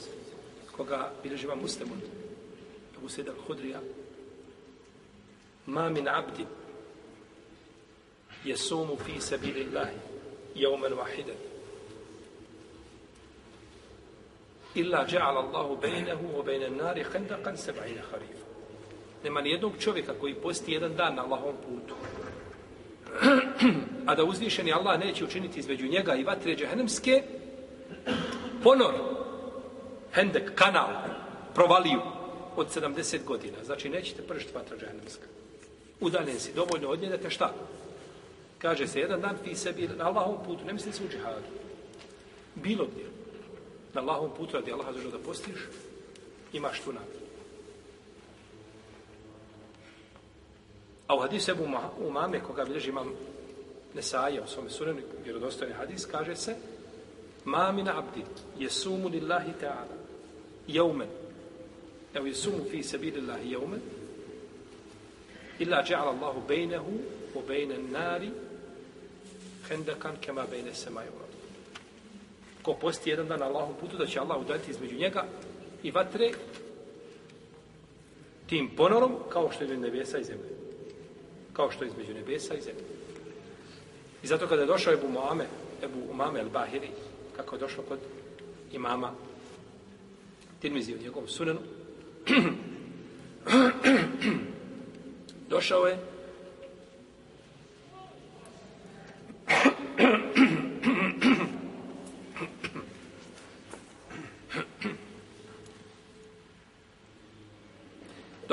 koga 0.77 1.11
bilježiva 1.23 1.55
muslimun, 1.55 2.01
Abu 2.97 3.09
Sejda 3.09 3.31
al-Hudrija, 3.31 3.79
ma 5.65 5.89
min 5.89 6.07
abdi 6.07 6.45
jesumu 8.43 8.97
fi 9.05 9.21
sabili 9.21 9.67
Allahi 9.67 9.95
jauman 10.55 10.93
vahidan, 10.93 11.35
illa 14.75 15.05
ja'ala 15.07 15.47
Allahu 15.47 15.77
bejnehu 15.81 16.37
wa 16.37 16.45
bejne 16.45 16.69
nari 16.69 17.03
khandaqan 17.03 17.55
seba'ina 17.55 18.01
harifa. 18.11 18.45
Nema 19.23 19.41
ni 19.41 19.49
jednog 19.49 19.73
čovjeka 19.79 20.13
koji 20.19 20.33
posti 20.33 20.71
jedan 20.71 20.95
dan 20.95 21.15
na 21.15 21.23
Allahovom 21.23 21.55
putu 21.55 21.95
a 24.07 24.15
da 24.15 24.23
uzvišeni 24.23 24.73
Allah 24.73 24.99
neće 24.99 25.23
učiniti 25.23 25.59
između 25.59 25.87
njega 25.87 26.15
i 26.15 26.23
vatre 26.23 26.55
džehennemske 26.55 27.23
ponor, 28.63 28.93
hendek, 30.13 30.55
kanal, 30.55 30.89
provaliju 31.53 32.01
od 32.55 32.67
70 32.75 33.23
godina. 33.23 33.57
Znači, 33.63 33.89
nećete 33.89 34.21
pršiti 34.21 34.53
vatra 34.55 34.77
džehennemska. 34.77 35.25
Udaljen 35.99 36.39
si 36.39 36.53
dovoljno 36.53 36.89
od 36.89 37.01
nje 37.01 37.09
da 37.09 37.17
te 37.17 37.29
šta? 37.29 37.53
Kaže 38.57 38.87
se 38.87 38.99
jedan 38.99 39.21
dan 39.21 39.35
ti 39.43 39.55
sebi 39.55 39.89
na 39.97 40.07
Allahovom 40.07 40.45
putu, 40.45 40.65
ne 40.65 40.73
misli 40.73 40.91
se 40.91 41.03
u 41.03 41.09
džihadu. 41.09 41.45
Bilo 42.55 42.85
gdje. 42.85 43.14
Na 43.95 44.01
Allahom 44.01 44.31
putu 44.37 44.57
radi 44.57 44.71
Allaha 44.71 44.93
zašto 44.93 45.11
da 45.11 45.17
postiš, 45.23 45.59
imaš 46.53 46.81
tu 46.81 46.93
nagradu. 46.93 47.25
A 51.07 51.15
u 51.15 51.19
hadisu 51.19 51.51
Ebu 51.51 51.63
Umame, 51.99 52.39
koga 52.39 52.65
bilježi 52.65 52.89
imam 52.89 53.13
Nesaja 53.93 54.43
u 54.43 54.47
svome 54.47 54.69
sunenu, 54.69 55.01
vjerodostojni 55.23 55.73
hadis, 55.73 56.05
kaže 56.05 56.35
se 56.35 56.55
Mamina 57.45 57.97
abdi 57.97 58.25
jesumu 58.59 59.09
lillahi 59.09 59.53
ta'ala 59.59 59.97
jeumen 60.67 61.09
evo 62.13 62.27
jesumu 62.27 62.65
fi 62.71 62.83
sebi 62.83 63.11
lillahi 63.11 63.49
jeumen 63.49 63.81
illa 65.59 65.83
ja'ala 65.83 66.09
Allahu 66.09 66.41
bejnehu 66.47 66.99
u 67.35 67.41
bejne 67.47 67.77
nari 67.77 68.31
hendakan 69.69 70.17
kema 70.21 70.45
bejne 70.51 70.73
sema 70.73 71.01
Ko 72.65 72.73
posti 72.73 73.09
jedan 73.09 73.27
dan 73.27 73.43
Allahu 73.43 73.73
putu, 73.79 73.97
da 73.97 74.05
će 74.05 74.19
Allah 74.19 74.41
udati 74.41 74.71
između 74.71 74.95
njega 74.95 75.25
i 75.83 75.91
vatre 75.91 76.31
tim 78.47 78.69
ponorom 78.77 79.11
kao 79.29 79.51
što 79.51 79.63
je 79.63 79.65
između 79.65 79.81
nebesa 79.81 80.17
i 80.17 80.23
zemlje. 80.23 80.49
Kao 81.53 81.71
što 81.71 81.83
je 81.83 81.87
između 81.87 82.13
nebesa 82.13 82.53
i 82.53 82.61
zemlje. 82.61 82.83
I 84.23 84.27
zato 84.27 84.47
kada 84.47 84.61
je 84.61 84.67
došao 84.67 84.93
Ebu 84.93 85.07
Muame, 85.09 85.45
Ebu 85.83 85.99
Umame 86.11 86.41
el-Bahiri, 86.41 86.89
kako 87.35 87.55
je 87.55 87.59
došao 87.59 87.83
kod 87.83 87.99
imama 88.71 89.11
Tirmizi 90.61 90.95
u 90.95 91.01
njegovom 91.01 91.27
sunenu, 91.27 91.59
došao 95.49 95.87
je 95.87 95.97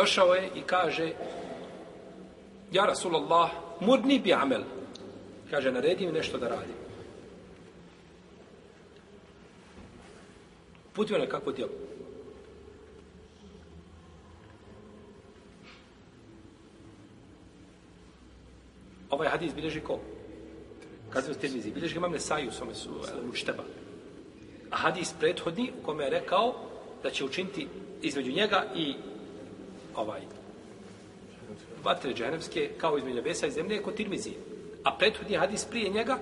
došao 0.03 0.35
je 0.35 0.51
i 0.55 0.63
kaže 0.67 1.13
Ja 2.73 2.87
Rasulallah, 2.87 3.51
mudni 3.81 4.19
bi 4.19 4.33
amel. 4.33 4.63
Kaže, 5.51 5.73
naredi 5.73 6.07
mi 6.07 6.13
nešto 6.13 6.39
da 6.39 6.49
radim. 6.49 6.75
Putio 10.93 11.19
na 11.19 11.27
kakvo 11.27 11.53
djelo. 11.53 11.71
Ovaj 19.11 19.29
hadis 19.29 19.55
bilježi 19.55 19.81
ko? 19.81 20.01
Kad 21.11 21.25
se 21.25 21.35
tirmizi, 21.35 21.71
bilježi 21.71 21.97
imam 21.97 22.13
Nesaju 22.13 22.49
u 22.49 22.53
svome 22.53 22.75
su 22.75 22.91
mušteba. 23.27 23.65
A 24.71 24.77
hadis 24.77 25.13
prethodni 25.21 25.73
u 25.81 25.85
kome 25.85 26.05
je 26.05 26.11
rekao 26.11 26.55
da 27.03 27.11
će 27.11 27.25
učiniti 27.25 27.69
između 28.03 28.33
njega 28.33 28.65
i 28.75 28.95
ovaj 29.97 30.21
vatre 31.85 32.15
dženevske 32.15 32.71
kao 32.79 32.99
između 32.99 33.17
nebesa 33.17 33.47
i 33.47 33.51
zemlje 33.51 33.83
kod 33.83 33.95
tirmizi. 33.95 34.33
A 34.85 34.97
prethodni 34.99 35.37
hadis 35.37 35.65
prije 35.65 35.91
njega 35.91 36.19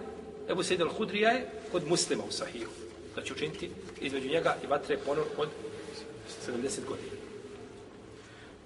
Ebu 0.51 0.63
Sejid 0.63 0.81
al-Hudrija 0.81 1.29
je 1.29 1.47
kod 1.73 1.89
muslima 1.89 2.25
u 2.29 2.33
sahihu. 2.33 2.71
Da 3.17 3.23
će 3.23 3.33
učiniti 3.33 3.71
između 4.01 4.29
njega 4.29 4.57
i 4.65 4.67
vatre 4.67 4.99
ponor 5.07 5.25
od 5.37 5.49
70 6.47 6.87
godina. 6.89 7.21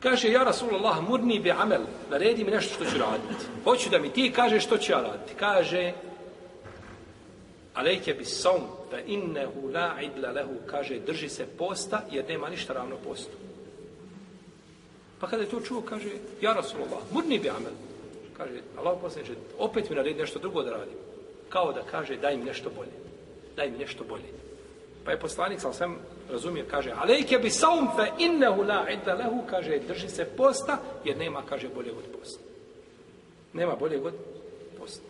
Kaže, 0.00 0.28
ja 0.28 0.44
Rasulullah, 0.44 1.00
murni 1.08 1.38
bi 1.40 1.50
amel, 1.50 1.82
naredi 2.10 2.44
mi 2.44 2.50
nešto 2.50 2.74
što 2.74 2.84
ću 2.84 2.98
raditi. 2.98 3.44
Hoću 3.64 3.90
da 3.90 3.98
mi 3.98 4.12
ti 4.12 4.32
kaže 4.36 4.60
što 4.60 4.78
ću 4.78 4.92
ja 4.92 5.00
raditi. 5.00 5.34
Kaže, 5.34 5.92
alejke 7.74 8.14
bi 8.14 8.24
saum, 8.24 8.62
da 8.90 9.00
innehu 9.00 9.68
la 9.74 10.00
idla 10.02 10.30
lehu, 10.30 10.54
kaže, 10.66 10.98
drži 11.06 11.28
se 11.28 11.46
posta, 11.58 12.02
jer 12.10 12.24
nema 12.28 12.48
ništa 12.48 12.72
ravno 12.72 12.96
postu. 12.96 13.36
Pa 15.24 15.30
kada 15.30 15.42
je 15.42 15.48
to 15.48 15.60
čuo, 15.60 15.80
kaže, 15.80 16.08
ja 16.40 16.52
Rasulullah, 16.52 17.00
murni 17.12 17.38
bi 17.38 17.48
amel. 17.48 17.72
Kaže, 18.36 18.60
Allah 18.76 18.98
posljedniče, 19.00 19.40
opet 19.58 19.90
mi 19.90 19.96
naredi 19.96 20.20
nešto 20.20 20.38
drugo 20.38 20.62
da 20.62 20.70
radim. 20.70 20.98
Kao 21.48 21.72
da 21.72 21.82
kaže, 21.82 22.16
daj 22.16 22.36
mi 22.36 22.44
nešto 22.44 22.70
bolje. 22.76 22.92
Daj 23.56 23.70
mi 23.70 23.78
nešto 23.78 24.04
bolje. 24.04 24.28
Pa 25.04 25.10
je 25.10 25.20
poslanik, 25.20 25.60
sam 25.60 25.74
sam 25.74 25.96
razumije, 26.30 26.68
kaže, 26.68 26.92
alejke 26.96 27.38
bi 27.38 27.50
saum 27.50 27.88
fe 27.96 28.10
innehu 28.18 28.62
la 28.62 28.90
idda 28.90 29.14
lehu, 29.14 29.42
kaže, 29.50 29.78
drži 29.78 30.08
se 30.08 30.24
posta, 30.24 30.78
jer 31.04 31.16
nema, 31.16 31.42
kaže, 31.48 31.68
bolje 31.68 31.92
od 31.92 32.04
posta. 32.18 32.40
Nema 33.52 33.76
bolje 33.76 34.00
od 34.02 34.14
posta. 34.78 35.08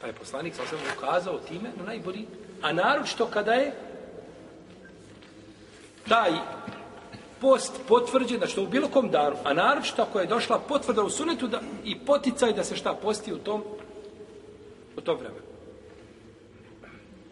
Pa 0.00 0.06
je 0.06 0.12
poslanik, 0.12 0.54
sam 0.54 0.66
sam 0.66 0.78
ukazao 0.96 1.38
time 1.38 1.70
na 1.76 1.84
najbolji, 1.84 2.26
a 2.62 2.72
naročito 2.72 3.26
kada 3.26 3.52
je 3.52 3.72
taj 6.08 6.32
post 7.42 7.80
potvrđen, 7.88 8.38
znači 8.38 8.52
što 8.52 8.62
u 8.62 8.66
bilo 8.66 8.88
kom 8.88 9.10
danu, 9.10 9.36
a 9.44 9.54
naročito 9.54 10.02
ako 10.02 10.20
je 10.20 10.26
došla 10.26 10.58
potvrda 10.68 11.02
u 11.02 11.10
sunetu 11.10 11.46
da, 11.46 11.60
i 11.84 11.98
poticaj 11.98 12.52
da 12.52 12.64
se 12.64 12.76
šta 12.76 12.94
posti 12.94 13.32
u 13.32 13.38
tom, 13.38 13.62
u 14.96 15.00
tom 15.00 15.18
vremenu. 15.18 15.42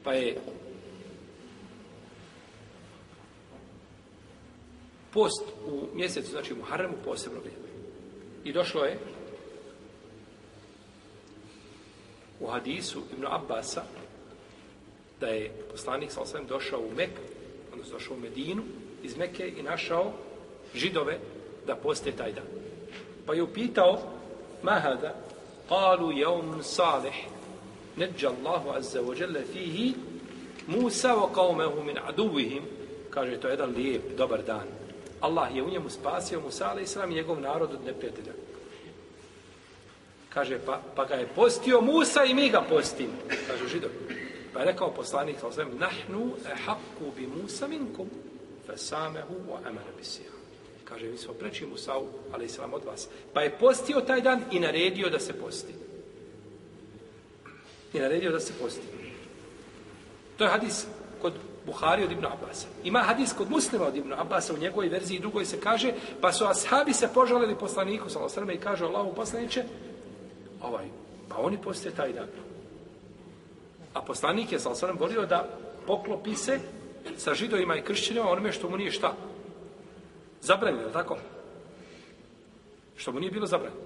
Pa 0.05 0.13
je 0.13 0.41
post 5.13 5.43
u 5.67 5.97
mjesecu, 5.97 6.31
znači 6.31 6.55
u 6.55 6.63
Haremu 6.63 6.95
posebno 7.05 7.41
vrijeme. 7.41 7.65
I 8.45 8.53
došlo 8.53 8.85
je 8.85 8.99
u 12.41 12.47
hadisu 12.47 13.03
Ibn 13.13 13.27
Abbasa 13.27 13.83
da 15.21 15.27
je 15.27 15.51
poslanik 15.71 16.13
sa 16.13 16.21
osvijem 16.21 16.47
došao 16.47 16.81
u 16.81 16.95
Mek, 16.97 17.11
odnosno 17.73 17.93
došao 17.93 18.17
u 18.17 18.21
Medinu, 18.21 18.63
iz 19.03 19.17
Mekke 19.17 19.49
i 19.49 19.63
našao 19.63 20.13
židove 20.75 21.19
da 21.67 21.77
poste 21.77 22.13
taj 22.13 22.33
dan. 22.33 22.45
Pa 23.27 23.35
je 23.35 23.43
upitao 23.43 23.99
Mahada, 24.63 25.15
qalu 25.69 26.19
jaumun 26.19 26.63
salih, 26.63 27.15
neđa 27.97 28.31
Allahu 28.31 28.71
azza 28.71 29.01
wa 29.01 29.21
jalla 29.21 29.41
fihi 29.53 29.95
Musa 30.67 31.15
wa 31.15 31.29
qawmehu 31.35 31.85
min 31.85 31.99
aduvihim, 31.99 32.63
kaže 33.11 33.41
to 33.41 33.49
je 33.49 33.53
jedan 33.53 33.71
lijep, 33.71 34.17
dobar 34.17 34.43
dan. 34.43 34.67
Allah 35.21 35.57
je 35.57 35.63
u 35.63 35.71
njemu 35.71 35.91
spasio 35.91 36.41
Musa 36.41 36.69
alaih 36.69 36.89
i 37.11 37.15
njegov 37.15 37.41
narod 37.41 37.75
od 37.75 37.85
neprijatelja. 37.85 38.33
Kaže, 40.29 40.59
pa, 40.67 40.81
pa 40.97 41.05
ga 41.05 41.15
je 41.15 41.27
postio 41.27 41.81
Musa 41.81 42.25
i 42.25 42.35
mi 42.35 42.51
ga 42.51 42.63
postimo. 42.63 43.13
Kaže 43.47 43.69
židovi. 43.69 43.95
Pa 44.53 44.61
je 44.61 44.67
rekao 44.67 44.95
poslanik, 44.95 45.37
sallam, 45.41 45.79
nahnu 45.79 46.33
ehakku 46.53 47.13
bi 47.17 47.27
Musa 47.27 47.69
minkum 47.69 48.09
fesamehu 48.67 49.35
wa 49.51 49.59
amara 49.69 49.93
bisija. 49.99 50.31
Kaže, 50.85 51.07
mi 51.07 51.19
smo 51.19 51.35
preči 51.35 51.67
Musa'u, 51.67 52.07
ali 52.33 52.47
i 52.47 52.51
od 52.73 52.85
vas. 52.85 53.09
Pa 53.33 53.41
je 53.41 53.59
postio 53.59 54.01
taj 54.01 54.21
dan 54.21 54.43
i 54.51 54.61
naredio 54.61 55.11
da 55.11 55.19
se 55.19 55.33
posti. 55.33 55.75
I 57.93 57.99
naredio 57.99 58.33
da 58.33 58.41
se 58.41 58.53
posti. 58.61 58.87
To 60.37 60.45
je 60.45 60.51
hadis 60.51 60.87
kod 61.23 61.33
Buhari 61.67 62.05
od 62.05 62.13
Ibn 62.13 62.27
Abbas. 62.27 62.67
Ima 62.85 62.99
hadis 62.99 63.33
kod 63.33 63.51
muslima 63.51 63.87
od 63.87 63.97
Ibn 63.97 64.13
Abbas 64.13 64.51
u 64.51 64.59
njegovoj 64.59 64.89
verziji 64.89 65.17
i 65.17 65.21
drugoj 65.21 65.45
se 65.45 65.61
kaže, 65.61 65.93
pa 66.21 66.33
su 66.33 66.45
ashabi 66.45 66.93
se 66.93 67.09
požalili 67.15 67.55
poslaniku, 67.55 68.11
salosrme, 68.11 68.55
i 68.55 68.61
kaže 68.61 68.85
Allahu 68.85 69.15
poslaniće, 69.15 69.65
ovaj, 70.63 70.85
pa 71.29 71.37
oni 71.37 71.59
poste 71.63 71.91
taj 71.91 72.13
dan. 72.13 72.29
A 73.95 74.03
poslanik 74.03 74.53
je, 74.53 74.59
salosrme, 74.59 74.93
volio 75.01 75.27
da 75.27 75.49
poklopi 75.87 76.35
se 76.35 76.61
sa 77.17 77.35
židovima 77.35 77.77
i 77.77 77.83
kršćanima 77.83 78.31
onome 78.31 78.53
što 78.53 78.71
mu 78.71 78.77
nije 78.77 78.91
šta? 78.91 79.15
Zabranjeno, 80.41 80.89
tako? 80.89 81.19
Što 82.97 83.13
mu 83.13 83.21
nije 83.21 83.33
bilo 83.33 83.47
zabranjeno. 83.47 83.83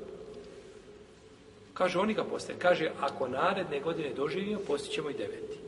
Kaže, 1.74 1.98
oni 1.98 2.14
ga 2.14 2.24
postaje. 2.24 2.58
Kaže, 2.58 2.90
ako 3.00 3.28
naredne 3.28 3.80
godine 3.80 4.14
doživimo, 4.14 4.60
postićemo 4.66 5.10
i 5.10 5.14
deveti. 5.14 5.58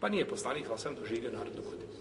Pa 0.00 0.08
nije 0.08 0.28
poslanik, 0.28 0.66
ali 0.70 0.78
sam 0.78 0.94
doživio 0.94 1.32
narednu 1.32 1.62
godinu. 1.62 1.92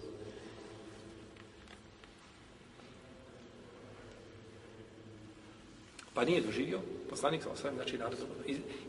Pa 6.14 6.26
nije 6.26 6.42
doživio, 6.42 6.80
poslanik 7.10 7.44
sa 7.44 7.50
osvijem, 7.50 7.76
znači 7.76 7.98
narodu. 7.98 8.26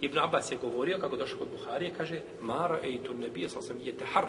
Ibn 0.01 0.19
Abbas 0.19 0.53
je 0.53 0.59
govorio, 0.59 0.99
kako 0.99 1.17
došao 1.17 1.39
kod 1.39 1.49
Buharije, 1.49 1.95
kaže, 1.97 2.21
Mara 2.41 2.79
ejtu 2.85 3.15
nebije 3.15 3.49
sa 3.49 3.59
osvijem, 3.59 3.87
je 3.87 3.97
teharra, 3.97 4.29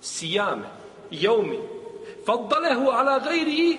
sijame, 0.00 0.68
jaumi, 1.10 1.58
faddalehu 2.26 2.90
ala 2.90 3.18
gajri 3.18 3.78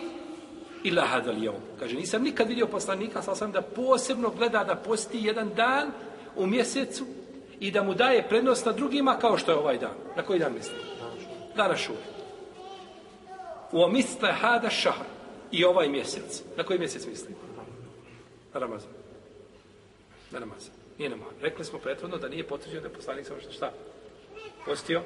ila 0.84 1.06
hadal 1.06 1.44
jaum. 1.44 1.62
Kaže, 1.80 1.96
nisam 1.96 2.24
nikad 2.24 2.48
vidio 2.48 2.68
poslanika 2.68 3.22
sa 3.22 3.36
sam 3.36 3.52
da 3.52 3.62
posebno 3.62 4.30
gleda 4.30 4.64
da 4.64 4.76
posti 4.76 5.20
jedan 5.22 5.50
dan 5.56 5.92
u 6.36 6.48
mjesecu 6.48 7.06
i 7.60 7.72
da 7.72 7.84
mu 7.84 7.94
daje 7.94 8.28
prednost 8.30 8.66
na 8.66 8.72
drugima 8.72 9.18
kao 9.22 9.38
što 9.38 9.52
je 9.52 9.58
ovaj 9.58 9.78
dan. 9.78 9.96
Na 10.16 10.24
koji 10.24 10.40
dan 10.40 10.54
misli? 10.54 10.76
Dana 11.56 11.76
šuri. 11.78 11.98
U 13.72 13.82
omisle 13.84 14.32
hada 14.32 14.70
šahar. 14.70 15.06
i 15.52 15.66
ovaj 15.66 15.90
mjesec. 15.90 16.44
Na 16.58 16.64
koji 16.64 16.80
mjesec 16.80 17.08
misli? 17.08 17.36
Na 18.54 18.60
Ramazan. 18.60 18.92
Na 20.32 20.40
Ramazan. 20.40 20.74
Nije 20.98 21.10
nama. 21.10 21.24
Rekli 21.42 21.66
smo 21.66 21.80
prethodno 21.80 22.18
da 22.18 22.30
nije 22.30 22.48
potvrđeno 22.48 22.82
da 22.82 22.88
je 22.88 22.94
poslanik 22.94 23.28
samo 23.28 23.40
šta? 23.52 23.72
Postio? 24.66 25.04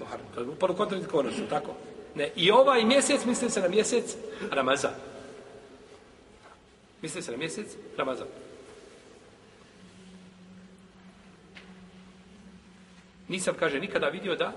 Muharrem. 0.00 0.76
kontradiktorno 0.76 1.32
su, 1.32 1.46
tako? 1.50 1.74
Ne. 2.14 2.30
I 2.36 2.50
ovaj 2.50 2.84
mjesec 2.84 3.24
misli 3.24 3.50
se 3.50 3.60
na 3.60 3.68
mjesec 3.68 4.16
Ramazan. 4.50 4.94
Misli 7.02 7.22
se 7.22 7.30
na 7.30 7.36
mjesec 7.36 7.66
Ramazan. 7.96 8.26
Nisam, 13.28 13.54
kaže, 13.58 13.80
nikada 13.80 14.08
vidio 14.08 14.36
da 14.36 14.52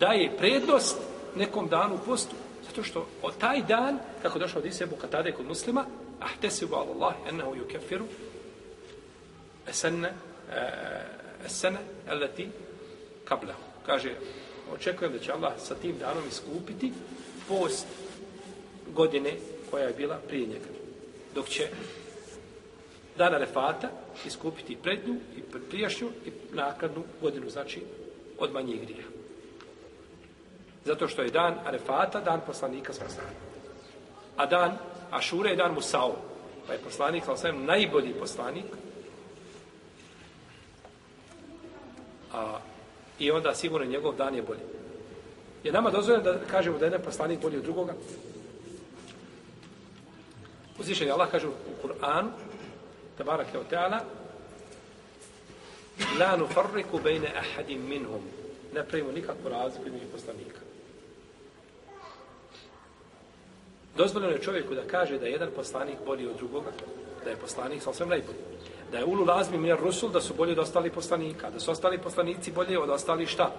daje 0.00 0.36
prednost 0.38 0.98
nekom 1.36 1.68
danu 1.68 1.98
postu. 2.06 2.34
Zato 2.68 2.82
što 2.82 3.06
od 3.22 3.38
taj 3.38 3.62
dan, 3.62 3.98
kako 4.22 4.38
došao 4.38 4.58
od 4.58 4.66
Isebu 4.66 4.96
Katade 4.96 5.32
kod 5.32 5.46
muslima, 5.46 5.84
ahtesibu 6.20 6.74
ala 6.74 6.92
Allah, 6.94 7.14
ennehu 7.28 7.54
ju 7.54 7.64
kefiru, 7.68 8.04
esenne, 9.68 10.12
eh, 10.52 11.46
esene, 11.46 11.78
eleti, 12.08 12.48
kablehu. 13.24 13.69
Kaže, 13.86 14.14
očekujem 14.74 15.12
da 15.12 15.18
će 15.18 15.32
Allah 15.32 15.52
sa 15.58 15.74
tim 15.74 15.98
danom 15.98 16.22
iskupiti 16.28 16.92
post 17.48 17.86
godine 18.94 19.32
koja 19.70 19.84
je 19.84 19.94
bila 19.94 20.18
prije 20.28 20.46
njega. 20.46 20.68
Dok 21.34 21.48
će 21.48 21.68
dana 23.18 23.38
refata 23.38 23.90
iskupiti 24.26 24.76
prednju 24.82 25.14
i 25.36 25.42
prijašnju 25.70 26.08
i 26.26 26.30
nakladnu 26.52 27.04
godinu, 27.20 27.50
znači 27.50 27.82
od 28.38 28.52
manjih 28.52 28.80
grija. 28.80 29.04
Zato 30.84 31.08
što 31.08 31.22
je 31.22 31.30
dan 31.30 31.54
Arefata, 31.64 32.20
dan 32.20 32.40
poslanika 32.46 32.92
sa 32.92 33.04
A 34.36 34.46
dan 34.46 34.78
Ašure 35.10 35.50
je 35.50 35.56
dan 35.56 35.74
Musao. 35.74 36.16
Pa 36.66 36.72
je 36.72 36.78
poslanik, 36.78 37.24
sa 37.24 37.32
osvijem, 37.32 37.64
najbolji 37.64 38.14
poslanik. 38.14 38.64
A, 42.32 42.58
I 43.20 43.30
onda 43.30 43.54
sigurno 43.54 43.86
njegov 43.86 44.16
dan 44.16 44.34
je 44.34 44.42
bolji. 44.42 44.60
Je 45.64 45.72
nama 45.72 45.90
dozvoljeno 45.90 46.24
da 46.24 46.38
kažemo 46.50 46.78
da 46.78 46.84
je 46.84 46.86
jedan 46.86 47.02
poslanik 47.04 47.40
bolji 47.40 47.56
od 47.56 47.62
drugoga? 47.62 47.94
Uzvišen 50.78 51.06
je 51.06 51.12
Allah 51.12 51.30
kaže 51.30 51.48
u 51.48 51.52
Kur'anu, 51.82 52.30
tabarak 53.18 53.46
je 53.54 53.60
o 53.60 53.64
teala, 53.64 54.00
la 56.20 56.36
nufarriku 56.36 57.00
bejne 57.04 57.32
ahadim 57.36 57.88
minhum. 57.88 58.22
Ne 58.74 58.84
pravimo 58.84 59.12
nikakvu 59.12 59.48
razliku 59.48 59.86
između 59.86 60.06
poslanika. 60.12 60.60
Dozvoljeno 63.96 64.32
je 64.32 64.42
čovjeku 64.42 64.74
da 64.74 64.86
kaže 64.86 65.18
da 65.18 65.26
je 65.26 65.32
jedan 65.32 65.48
poslanik 65.56 65.96
bolji 66.06 66.26
od 66.26 66.36
drugoga, 66.36 66.70
da 67.24 67.30
je 67.30 67.36
poslanik 67.36 67.82
sa 67.82 67.92
svem 67.92 68.08
najbolji. 68.08 68.49
Da 68.92 68.98
je 68.98 69.04
ulu 69.04 69.24
lazmi 69.24 69.58
mir 69.58 69.76
rusul, 69.80 70.10
da 70.10 70.20
su 70.20 70.34
bolji 70.34 70.52
od 70.52 70.58
ostali 70.58 70.90
poslanika, 70.90 71.50
da 71.50 71.60
su 71.60 71.70
ostali 71.70 71.98
poslanici 71.98 72.52
bolji 72.52 72.76
od 72.76 72.90
ostali 72.90 73.26
šta? 73.26 73.52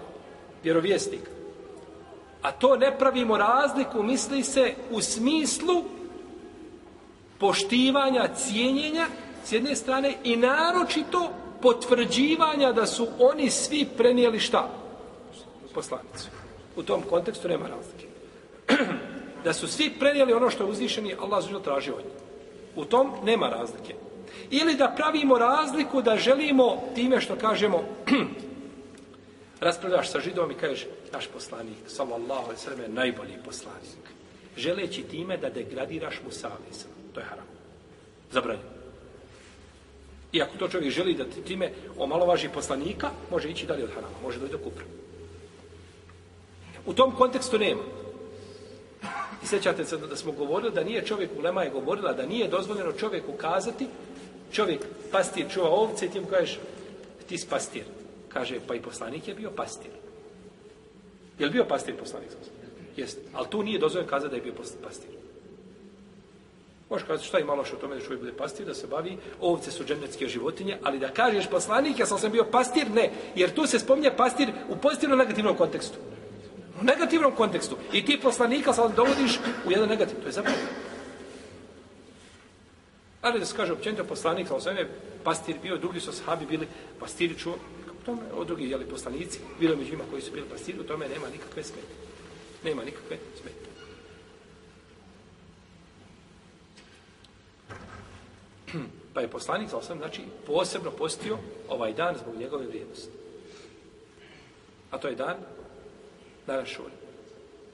Vjerovjesnik. 0.63 1.29
A 2.41 2.51
to 2.51 2.75
ne 2.75 2.97
pravimo 2.97 3.37
razliku, 3.37 4.03
misli 4.03 4.43
se, 4.43 4.73
u 4.91 5.01
smislu 5.01 5.83
poštivanja, 7.39 8.27
cijenjenja 8.35 9.07
s 9.43 9.51
jedne 9.51 9.75
strane 9.75 10.13
i 10.23 10.35
naročito 10.35 11.29
potvrđivanja 11.61 12.71
da 12.71 12.85
su 12.85 13.07
oni 13.19 13.49
svi 13.49 13.87
prenijeli 13.97 14.39
šta? 14.39 14.69
Poslanicu. 15.73 16.27
U 16.75 16.83
tom 16.83 17.01
kontekstu 17.09 17.47
nema 17.47 17.67
razlike. 17.67 18.05
da 19.43 19.53
su 19.53 19.67
svi 19.67 19.89
prenijeli 19.99 20.33
ono 20.33 20.49
što 20.49 20.63
je 20.63 20.69
uzvišeni 20.69 21.15
Allah 21.21 21.43
zašto 21.43 21.59
traži 21.59 21.91
od 21.91 21.97
njih. 22.05 22.13
U 22.75 22.85
tom 22.85 23.11
nema 23.23 23.49
razlike. 23.49 23.95
Ili 24.49 24.75
da 24.75 24.93
pravimo 24.95 25.37
razliku 25.37 26.01
da 26.01 26.17
želimo 26.17 26.83
time 26.95 27.21
što 27.21 27.35
kažemo 27.35 27.83
raspravljaš 29.59 30.11
sa 30.11 30.19
židom 30.19 30.51
i 30.51 30.55
kažeš 30.55 30.87
naš 31.13 31.27
poslanik, 31.27 31.77
sallallahu 31.87 32.43
alaihi 32.43 32.61
sallam, 32.61 32.81
je 32.81 32.89
najbolji 32.89 33.37
poslanik. 33.45 34.05
Želeći 34.57 35.03
time 35.03 35.37
da 35.37 35.49
degradiraš 35.49 36.21
mu 36.25 36.31
savisa. 36.31 36.87
To 37.13 37.19
je 37.19 37.25
haram. 37.25 37.45
Zabranjeno. 38.31 38.69
I 40.31 40.41
ako 40.41 40.57
to 40.57 40.67
čovjek 40.67 40.93
želi 40.93 41.13
da 41.13 41.25
time 41.47 41.71
omalovaži 41.97 42.49
poslanika, 42.49 43.09
može 43.31 43.49
ići 43.49 43.65
dalje 43.65 43.83
od 43.83 43.89
harama, 43.89 44.15
može 44.23 44.39
doći 44.39 44.51
do 44.51 44.57
kupra. 44.57 44.83
U 46.85 46.93
tom 46.93 47.11
kontekstu 47.15 47.59
nema. 47.59 47.81
I 49.43 49.47
sjećate 49.47 49.85
se 49.85 49.97
da 49.97 50.15
smo 50.15 50.31
govorili 50.31 50.71
da 50.71 50.83
nije 50.83 51.05
čovjek, 51.05 51.29
Ulema 51.37 51.63
je 51.63 51.69
govorila 51.69 52.13
da 52.13 52.25
nije 52.25 52.47
dozvoljeno 52.47 52.91
čovjeku 52.91 53.31
kazati, 53.37 53.87
čovjek 54.51 54.81
pastir 55.11 55.45
čuva 55.49 55.69
ovce 55.69 56.05
i 56.05 56.09
ti 56.09 56.19
mu 56.19 56.27
kažeš, 56.27 56.59
ti 57.29 57.37
si 57.37 57.47
pastir. 57.49 57.83
Kaže, 58.29 58.59
pa 58.67 58.75
i 58.75 58.81
poslanik 58.81 59.27
je 59.27 59.35
bio 59.35 59.51
pastir. 59.51 59.91
Je 61.39 61.45
li 61.45 61.51
bio 61.51 61.65
pastir 61.65 61.95
poslanik? 61.95 62.29
Jest. 62.97 63.17
Ali 63.33 63.47
tu 63.49 63.63
nije 63.63 63.79
dozvoljeno 63.79 64.09
kazati 64.09 64.29
da 64.29 64.35
je 64.35 64.41
bio 64.41 64.53
pastir. 64.83 65.09
Možeš 66.89 67.07
kazati 67.07 67.27
šta 67.27 67.39
ima 67.39 67.53
loše 67.53 67.75
o 67.75 67.79
tome 67.79 67.95
da 67.95 68.01
čovjek 68.01 68.19
bude 68.19 68.33
pastir, 68.33 68.65
da 68.65 68.73
se 68.73 68.87
bavi, 68.87 69.17
ovce 69.41 69.71
su 69.71 69.85
dženecke 69.85 70.27
životinje, 70.27 70.77
ali 70.83 70.99
da 70.99 71.09
kažeš 71.09 71.47
poslanik, 71.49 71.99
ja 71.99 72.05
sam 72.05 72.19
sam 72.19 72.31
bio 72.31 72.43
pastir, 72.43 72.91
ne. 72.91 73.11
Jer 73.35 73.53
tu 73.53 73.67
se 73.67 73.79
spominje 73.79 74.11
pastir 74.17 74.51
u 74.69 74.75
pozitivnom 74.75 75.19
negativnom 75.19 75.57
kontekstu. 75.57 75.97
U 76.81 76.83
negativnom 76.83 77.31
kontekstu. 77.31 77.77
I 77.93 78.05
ti 78.05 78.19
poslanika 78.23 78.73
sad 78.73 78.95
dovodiš 78.95 79.39
u 79.67 79.71
jedan 79.71 79.89
negativ. 79.89 80.21
To 80.21 80.27
je 80.27 80.31
zapravo. 80.31 80.57
Ali 83.21 83.39
da 83.39 83.45
se 83.45 83.55
kaže 83.55 83.73
općenito 83.73 84.03
poslanik, 84.03 84.47
sa 84.47 84.55
osvijem 84.55 84.87
pastir 85.23 85.55
bio, 85.61 85.77
drugi 85.77 85.99
su 85.99 86.11
sahabi 86.11 86.45
bili 86.45 86.67
pastiri 86.99 87.37
čuo, 87.37 87.55
tome, 88.05 88.21
od 88.33 88.47
drugih 88.47 88.69
jeli, 88.69 88.85
poslanici, 88.85 89.39
bilo 89.59 89.75
među 89.75 89.91
njima 89.91 90.03
koji 90.09 90.21
su 90.21 90.31
bili 90.31 90.49
pastiri, 90.49 90.79
u 90.79 90.83
tome 90.83 91.07
nema 91.07 91.29
nikakve 91.29 91.63
smete. 91.63 91.87
Nema 92.63 92.83
nikakve 92.83 93.17
smete. 93.41 93.69
Pa 99.13 99.21
je 99.21 99.27
poslanik, 99.27 99.69
sa 99.69 99.77
osvijem, 99.77 99.99
znači, 99.99 100.21
posebno 100.47 100.91
postio 100.91 101.37
ovaj 101.69 101.93
dan 101.93 102.15
zbog 102.17 102.35
njegove 102.35 102.67
vrijednosti. 102.67 103.11
A 104.91 104.97
to 104.97 105.07
je 105.07 105.15
dan 105.15 105.37
na 106.47 106.55
Rašuri. 106.55 106.93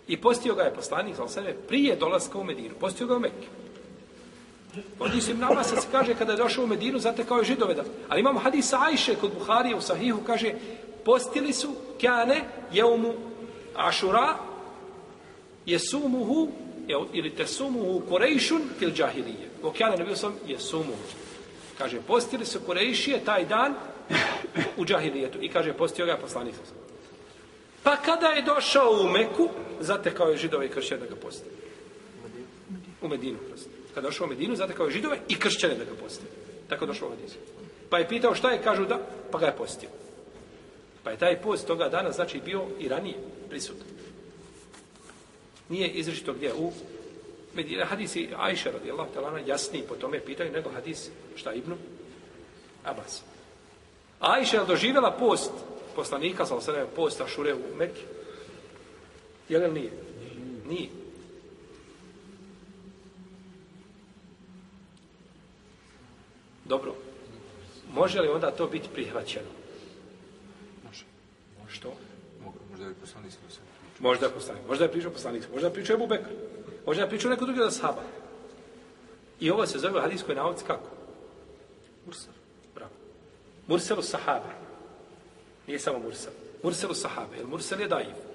I 0.08 0.22
postio 0.22 0.56
ga 0.56 0.64
je 0.64 0.74
poslanik, 0.74 1.16
sa 1.16 1.28
sebe, 1.28 1.56
prije 1.68 1.96
dolaska 1.96 2.38
u 2.38 2.44
Medinu. 2.44 2.76
Postio 2.80 3.08
ga 3.08 3.16
u 3.16 3.20
Mekke. 3.20 3.48
Ovdje 5.00 5.22
se 5.22 5.34
nama 5.34 5.64
se 5.64 5.76
kaže 5.92 6.16
kada 6.16 6.32
je 6.32 6.38
došao 6.38 6.64
u 6.64 6.68
Medinu, 6.68 7.00
zate 7.00 7.24
kao 7.24 7.38
je 7.38 7.44
židove 7.44 7.74
da. 7.74 7.84
Ali 8.10 8.20
imamo 8.20 8.40
hadis 8.40 8.74
Ajše 8.74 9.16
kod 9.16 9.34
Buharije 9.34 9.76
u 9.76 9.82
Sahihu, 9.82 10.20
kaže, 10.26 10.54
postili 11.06 11.54
su 11.54 11.76
kane 12.02 12.42
jeumu 12.74 13.14
ašura 13.76 14.36
jesumuhu 15.66 16.48
ili 17.14 17.36
te 17.36 17.48
sumuhu 17.48 18.02
fil 18.10 18.18
jahiliyya. 18.20 18.94
džahilije. 18.94 19.50
O 19.64 19.72
kjane 19.72 19.98
ne 19.98 20.04
bio 20.06 20.16
sam 20.16 20.34
jesumuhu. 20.48 21.04
Kaže, 21.78 22.02
postili 22.08 22.46
su 22.46 22.60
korejšije 22.66 23.26
taj 23.26 23.46
dan 23.46 23.74
u 24.78 24.86
džahilijetu. 24.86 25.38
I 25.42 25.50
kaže, 25.50 25.74
postio 25.74 26.06
ga 26.06 26.18
poslanik. 26.18 26.56
Pa 27.84 27.96
kada 27.96 28.28
je 28.28 28.42
došao 28.42 28.92
u 28.92 29.10
Meku, 29.10 29.50
zatekao 29.80 30.30
je 30.30 30.38
židove 30.38 30.66
i 30.66 30.70
kršćane 30.70 31.02
da 31.02 31.08
ga 31.08 31.16
poste. 31.16 31.50
U 33.02 33.08
Medinu, 33.08 33.38
prosto 33.48 33.77
kad 33.98 34.04
došao 34.04 34.26
u 34.26 34.30
Medinu, 34.30 34.56
zatekao 34.56 34.86
je 34.86 34.92
židove 34.92 35.20
i 35.30 35.40
kršćane 35.40 35.76
da 35.76 35.84
ga 35.84 35.92
poste. 36.02 36.24
Tako 36.70 36.86
došao 36.86 37.08
u 37.08 37.12
Medinu. 37.12 37.30
Pa 37.90 37.98
je 37.98 38.08
pitao 38.08 38.36
šta 38.36 38.52
je, 38.52 38.62
kažu 38.64 38.86
da, 38.86 39.00
pa 39.32 39.40
ga 39.40 39.46
je 39.46 39.58
postio. 39.58 39.90
Pa 41.04 41.12
je 41.12 41.18
taj 41.18 41.42
post 41.42 41.68
toga 41.68 41.90
dana, 41.90 42.12
znači, 42.12 42.42
bio 42.46 42.66
i 42.80 42.88
ranije 42.88 43.16
prisutan. 43.50 43.88
Nije 45.70 45.88
izričito 45.90 46.34
gdje, 46.34 46.54
u 46.54 46.72
Medina. 47.54 47.86
Hadis 47.86 48.16
i 48.16 48.30
Ajša, 48.38 48.72
radijallahu 48.72 49.14
talana, 49.14 49.40
jasniji 49.40 49.84
po 49.90 49.96
tome 49.96 50.20
pitaju 50.20 50.52
nego 50.52 50.70
hadis, 50.70 51.10
šta 51.36 51.54
Ibnu? 51.54 51.78
Abbas. 52.84 53.22
Ajša 54.20 54.58
je 54.58 54.66
doživjela 54.66 55.12
post 55.12 55.52
poslanika, 55.96 56.46
sa 56.46 56.56
osreme 56.56 56.86
posta 56.96 57.28
šure 57.28 57.54
u 57.54 57.76
Mekke? 57.78 58.02
Je 59.50 59.60
li 59.60 59.74
nije? 59.74 59.92
Nije. 60.70 60.90
Dobro. 66.68 66.96
Može 67.94 68.22
li 68.22 68.28
onda 68.28 68.52
to 68.52 68.68
biti 68.68 68.90
prihvaćeno? 68.94 69.50
Može. 70.88 71.06
Što? 71.68 71.94
Možda 72.72 72.86
je 72.86 72.94
poslanik 72.94 73.32
sa 73.32 73.60
Možda 74.00 74.26
je 74.26 74.32
poslanik. 74.32 74.64
Možda 74.68 74.86
je 74.86 74.92
pričao 74.92 75.12
poslanik. 75.12 75.44
Možda 75.54 75.68
je 75.68 75.74
pričao 75.74 75.94
Ebu 75.94 76.08
Bekr. 76.08 76.30
Možda 76.86 77.04
je 77.04 77.10
pričao 77.10 77.32
neko 77.32 77.46
drugi 77.46 77.62
od 77.62 77.74
sahaba. 77.74 78.02
I 79.40 79.52
ovo 79.52 79.66
se 79.66 79.80
zove 79.80 80.02
hadijskoj 80.02 80.36
nauci 80.36 80.66
kako? 80.66 80.90
Mursal. 82.06 82.34
Bravo. 82.76 82.92
Murselu 83.68 84.02
sahabe. 84.02 84.50
Nije 85.68 85.80
samo 85.80 86.00
mursel. 86.00 86.32
Murselu 86.64 86.94
sahabe. 86.94 87.38
Jer 87.38 87.48
mursel 87.48 87.82
je 87.82 87.88
daiv. 87.88 88.27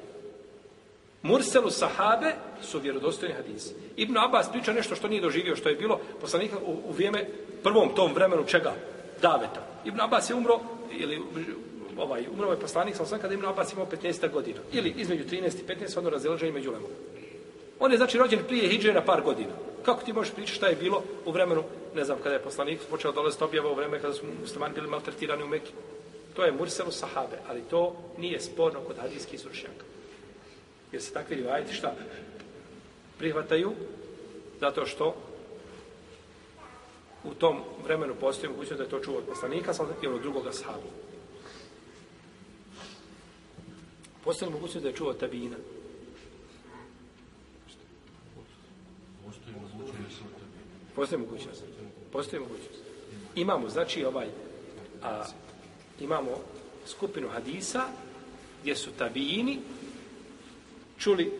Murselu 1.22 1.70
sahabe 1.70 2.34
su 2.62 2.78
vjerodostojni 2.78 3.34
hadisi. 3.34 3.74
Ibn 3.96 4.18
Abbas 4.18 4.50
priča 4.52 4.72
nešto 4.72 4.94
što 4.94 5.08
nije 5.08 5.20
doživio, 5.20 5.56
što 5.56 5.68
je 5.68 5.74
bilo 5.74 6.00
poslanika 6.20 6.56
u, 6.66 6.72
u 6.88 6.92
vrijeme, 6.92 7.26
prvom 7.62 7.94
tom 7.94 8.14
vremenu 8.14 8.44
čega? 8.44 8.72
Daveta. 9.22 9.66
Ibn 9.84 10.00
Abbas 10.00 10.30
je 10.30 10.34
umro, 10.34 10.60
ili 10.90 11.22
ovaj, 11.98 12.26
umro 12.32 12.50
je 12.50 12.60
poslanik, 12.60 12.96
sam 12.96 13.06
sam 13.06 13.18
kada 13.18 13.34
Ibn 13.34 13.46
Abbas 13.46 13.72
imao 13.72 13.86
15 13.86 14.32
godina. 14.32 14.60
Ili 14.72 14.94
između 14.96 15.24
13 15.24 15.36
i 15.36 15.84
15, 15.86 15.98
ono 15.98 16.10
razilaženje 16.10 16.52
među 16.52 16.70
lemom. 16.70 16.90
On 17.80 17.90
je 17.92 17.96
znači 17.96 18.18
rođen 18.18 18.38
prije 18.48 18.68
Hidže 18.68 18.92
na 18.92 19.00
par 19.00 19.22
godina. 19.22 19.52
Kako 19.82 20.04
ti 20.04 20.12
možeš 20.12 20.32
pričati 20.32 20.56
šta 20.56 20.66
je 20.66 20.76
bilo 20.76 21.02
u 21.26 21.32
vremenu, 21.32 21.62
ne 21.94 22.04
znam, 22.04 22.18
kada 22.22 22.34
je 22.34 22.42
poslanik 22.42 22.80
počeo 22.90 23.12
dolaziti 23.12 23.44
objava 23.44 23.70
u 23.70 23.74
vreme 23.74 24.00
kada 24.00 24.14
su 24.14 24.26
muslimani 24.40 24.74
bili 24.74 24.88
maltretirani 24.88 25.42
u 25.42 25.48
Mekiju. 25.48 25.76
To 26.36 26.44
je 26.44 26.52
Murselu 26.52 26.90
sahabe, 26.90 27.36
ali 27.48 27.62
to 27.70 27.96
nije 28.18 28.40
sporno 28.40 28.80
kod 28.80 28.96
hadijskih 28.98 29.40
stručnjaka. 29.40 29.91
Jer 30.92 31.02
se 31.02 31.12
takvi 31.12 31.36
rivajeti 31.36 31.74
šta? 31.74 31.94
Prihvataju 33.18 33.72
zato 34.60 34.86
što 34.86 35.14
u 37.24 37.34
tom 37.34 37.60
vremenu 37.84 38.14
postoji 38.20 38.50
mogućnost 38.50 38.78
da 38.78 38.84
je 38.84 38.90
to 38.90 39.00
čuo 39.00 39.18
od 39.18 39.24
poslanika 39.24 39.74
ili 40.02 40.14
od 40.14 40.22
drugoga 40.22 40.52
sahaba. 40.52 40.90
Postoji 44.24 44.50
mogućnost 44.50 44.82
da 44.82 44.88
je 44.88 44.94
čuo 44.94 45.10
od 45.10 45.18
tabina. 45.18 45.56
Postoji 50.94 51.20
mogućnost. 51.20 51.62
Postoji 52.12 52.40
mogućnost. 52.40 52.82
Imamo, 53.34 53.68
znači, 53.68 54.04
ovaj, 54.04 54.26
a, 55.02 55.24
imamo 56.00 56.30
skupinu 56.86 57.28
hadisa 57.28 57.82
gdje 58.62 58.76
su 58.76 58.90
tabini 58.98 59.58
čuli, 61.02 61.32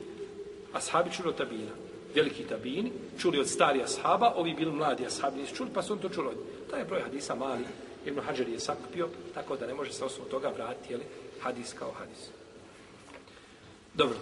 ashabi 0.72 1.10
čuli 1.10 1.28
od 1.28 1.36
tabina, 1.36 1.70
veliki 2.14 2.44
tabini, 2.44 2.92
čuli 3.18 3.38
od 3.38 3.48
stari 3.48 3.82
ashaba, 3.82 4.32
ovi 4.36 4.54
bili 4.54 4.72
mladi 4.72 5.06
ashabi, 5.06 5.40
nisu 5.40 5.54
čuli, 5.54 5.70
pa 5.74 5.82
su 5.82 5.92
on 5.92 5.98
to 5.98 6.08
čuli 6.08 6.28
od 6.28 6.36
Taj 6.70 6.80
je 6.80 6.84
broj 6.84 7.02
hadisa 7.02 7.34
mali, 7.34 7.64
Ibn 8.06 8.20
Hajar 8.20 8.48
je 8.48 8.60
sakupio, 8.60 9.08
tako 9.34 9.56
da 9.56 9.66
ne 9.66 9.74
može 9.74 9.92
se 9.92 10.04
osnovu 10.04 10.30
toga 10.30 10.48
vratiti, 10.48 10.92
jeli, 10.92 11.04
hadis 11.40 11.72
kao 11.72 11.92
hadis. 11.98 12.28
Dobro. 13.94 14.16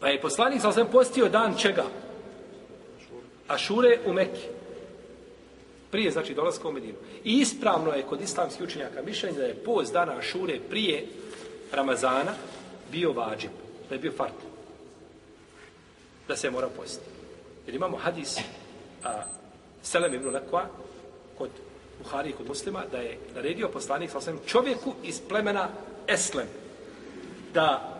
Pa 0.00 0.08
je 0.08 0.20
poslanik, 0.20 0.60
sam 0.60 0.88
postio 0.92 1.28
dan 1.28 1.54
čega? 1.58 1.84
Ašure 3.48 3.98
u 4.06 4.12
Mekki. 4.12 4.46
Prije, 5.90 6.10
znači, 6.10 6.34
dolaska 6.34 6.68
u 6.68 6.72
Medinu. 6.72 6.94
I 7.24 7.40
ispravno 7.40 7.92
je 7.92 8.02
kod 8.02 8.20
islamskih 8.20 8.66
učenjaka 8.66 9.02
mišljenje 9.02 9.38
da 9.38 9.44
je 9.44 9.64
post 9.64 9.92
dana 9.92 10.16
Ašure 10.16 10.60
prije 10.70 11.06
Ramazana 11.72 12.32
bio 12.92 13.12
vađen 13.12 13.50
da 13.90 13.94
je 13.94 14.00
bio 14.00 14.12
fart. 14.12 14.34
Da 16.28 16.36
se 16.36 16.50
mora 16.50 16.68
postiti. 16.76 17.10
Jer 17.66 17.74
imamo 17.74 17.96
hadis 17.96 18.38
a, 19.04 19.22
Selem 19.82 20.14
ibn 20.14 20.28
Lekva 20.28 20.66
kod 21.38 21.50
Buhari 21.98 22.30
i 22.30 22.32
kod 22.32 22.46
muslima 22.46 22.84
da 22.90 22.98
je 22.98 23.18
naredio 23.34 23.68
poslanik 23.68 24.10
sa 24.10 24.32
čovjeku 24.46 24.94
iz 25.02 25.20
plemena 25.28 25.68
Eslem 26.06 26.46
da 27.54 27.96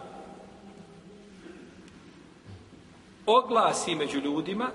oglasi 3.27 3.95
među 3.95 4.19
ljudima 4.19 4.71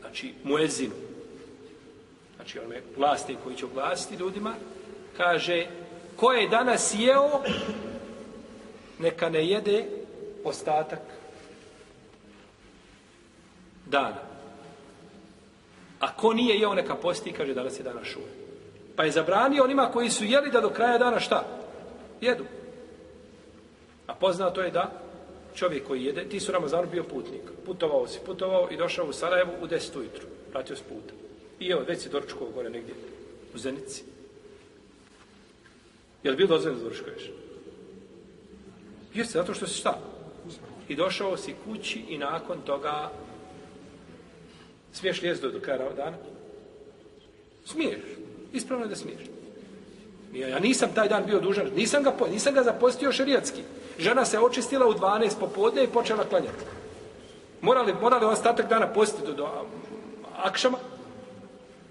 znači 0.00 0.34
muezinu, 0.44 0.94
znači 2.36 2.58
on 2.58 2.72
je 2.72 2.82
vlasti 2.96 3.36
koji 3.44 3.56
će 3.56 3.66
oglasiti 3.66 4.14
ljudima, 4.14 4.54
kaže, 5.16 5.66
ko 6.16 6.32
je 6.32 6.48
danas 6.48 6.94
jeo, 6.98 7.42
neka 9.00 9.28
ne 9.28 9.46
jede 9.46 9.84
ostatak 10.44 11.00
dana. 13.86 14.22
A 16.00 16.16
ko 16.16 16.32
nije 16.32 16.58
jeo, 16.58 16.74
neka 16.74 16.94
posti, 16.94 17.32
kaže, 17.32 17.54
danas 17.54 17.78
je 17.78 17.82
dana 17.82 18.04
šume. 18.04 18.32
Pa 18.96 19.04
je 19.04 19.10
zabranio 19.10 19.64
onima 19.64 19.90
koji 19.92 20.10
su 20.10 20.24
jeli 20.24 20.50
da 20.50 20.60
do 20.60 20.70
kraja 20.70 20.98
dana 20.98 21.20
šta? 21.20 21.44
Jedu. 22.20 22.44
A 24.06 24.14
poznato 24.14 24.62
je 24.62 24.70
da 24.70 24.92
čovjek 25.54 25.86
koji 25.86 26.04
jede, 26.04 26.24
ti 26.24 26.40
su 26.40 26.52
Ramazanu 26.52 26.88
bio 26.90 27.04
putnik. 27.04 27.42
Putovao 27.66 28.08
si, 28.08 28.20
putovao 28.26 28.68
i 28.70 28.76
došao 28.76 29.06
u 29.06 29.12
Sarajevo 29.12 29.52
u 29.62 29.66
10 29.66 29.98
ujutru. 29.98 30.26
Vratio 30.50 30.76
s 30.76 30.80
puta. 30.80 31.14
I 31.60 31.70
evo, 31.70 31.82
već 31.88 32.02
si 32.02 32.08
doručkao 32.08 32.48
gore 32.54 32.70
negdje 32.70 32.94
u 33.54 33.58
Zenici. 33.58 34.04
Jel 36.22 36.36
bilo 36.36 36.48
dozvoljeno 36.48 36.78
da 36.78 36.84
doručkuješ? 36.84 37.30
Jeste, 39.14 39.38
zato 39.38 39.54
što 39.54 39.66
si 39.66 39.78
šta? 39.78 39.98
I 40.88 40.96
došao 40.96 41.36
si 41.36 41.54
kući 41.64 42.04
i 42.08 42.18
nakon 42.18 42.60
toga 42.66 43.10
smiješ 44.92 45.22
lijest 45.22 45.42
do 45.42 45.60
kraja 45.62 45.92
dana? 45.96 46.16
Smiješ. 47.64 48.00
Ispravno 48.52 48.84
je 48.84 48.88
da 48.88 48.96
smiješ. 48.96 49.20
Ja, 50.34 50.48
ja 50.48 50.58
nisam 50.58 50.88
taj 50.94 51.08
dan 51.08 51.26
bio 51.26 51.40
dužan, 51.40 51.66
nisam 51.76 52.02
ga, 52.02 52.12
nisam 52.30 52.54
ga 52.54 52.62
zapostio 52.62 53.12
šerijatski. 53.12 53.62
Žena 53.98 54.24
se 54.24 54.38
očistila 54.38 54.86
u 54.86 54.94
12 54.94 55.30
popodne 55.40 55.84
i 55.84 55.88
počela 55.88 56.24
klanjati. 56.24 56.64
Morali, 57.60 57.94
morali 58.00 58.26
ostatak 58.26 58.68
dana 58.68 58.86
postiti 58.86 59.26
do, 59.26 59.32
do 59.32 59.48
akšama? 60.36 60.78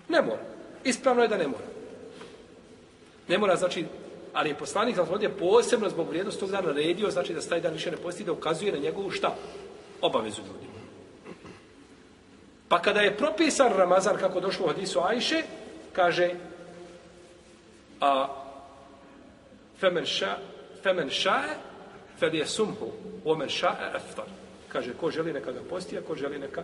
Ne 0.10 0.22
mora. 0.22 0.42
Ispravno 0.84 1.22
je 1.22 1.28
da 1.28 1.38
ne 1.38 1.48
mora. 1.48 1.64
Ne 3.28 3.38
mora, 3.38 3.56
znači, 3.56 3.86
ali 4.34 4.50
je 4.50 4.56
poslanik 4.56 4.96
za 4.96 5.06
je 5.22 5.38
posebno 5.38 5.90
zbog 5.90 6.10
vrijednosti 6.10 6.40
tog 6.40 6.52
dana 6.52 6.68
naredio, 6.68 7.12
znači 7.12 7.34
da 7.34 7.42
se 7.42 7.50
taj 7.50 7.62
dan 7.62 7.74
više 7.74 7.92
ne 7.92 7.98
posti, 7.98 8.24
da 8.24 8.32
ukazuje 8.32 8.72
na 8.72 8.78
njegovu 8.78 9.12
šta? 9.12 9.36
Obavezu 10.02 10.42
ljudima. 10.42 10.80
Pa 12.70 12.82
kada 12.82 13.02
je 13.02 13.18
propisan 13.18 13.74
Ramazan, 13.74 14.18
kako 14.18 14.40
došlo 14.40 14.66
u 14.66 14.70
hadisu 14.70 15.00
Ajše, 15.00 15.44
kaže, 15.94 16.32
a 18.02 18.28
femen 19.80 20.06
ša, 20.06 20.38
femen 20.84 21.10
šae, 21.10 21.56
fel 22.20 22.36
je 22.36 22.48
sumhu, 22.48 22.92
omen 23.26 23.50
šae 23.50 23.92
eftar. 23.96 24.26
Kaže, 24.68 24.94
ko 24.94 25.12
želi 25.12 25.34
neka 25.34 25.52
ga 25.52 25.60
posti, 25.70 25.98
a 25.98 26.02
ko 26.02 26.16
želi 26.16 26.40
neka, 26.40 26.64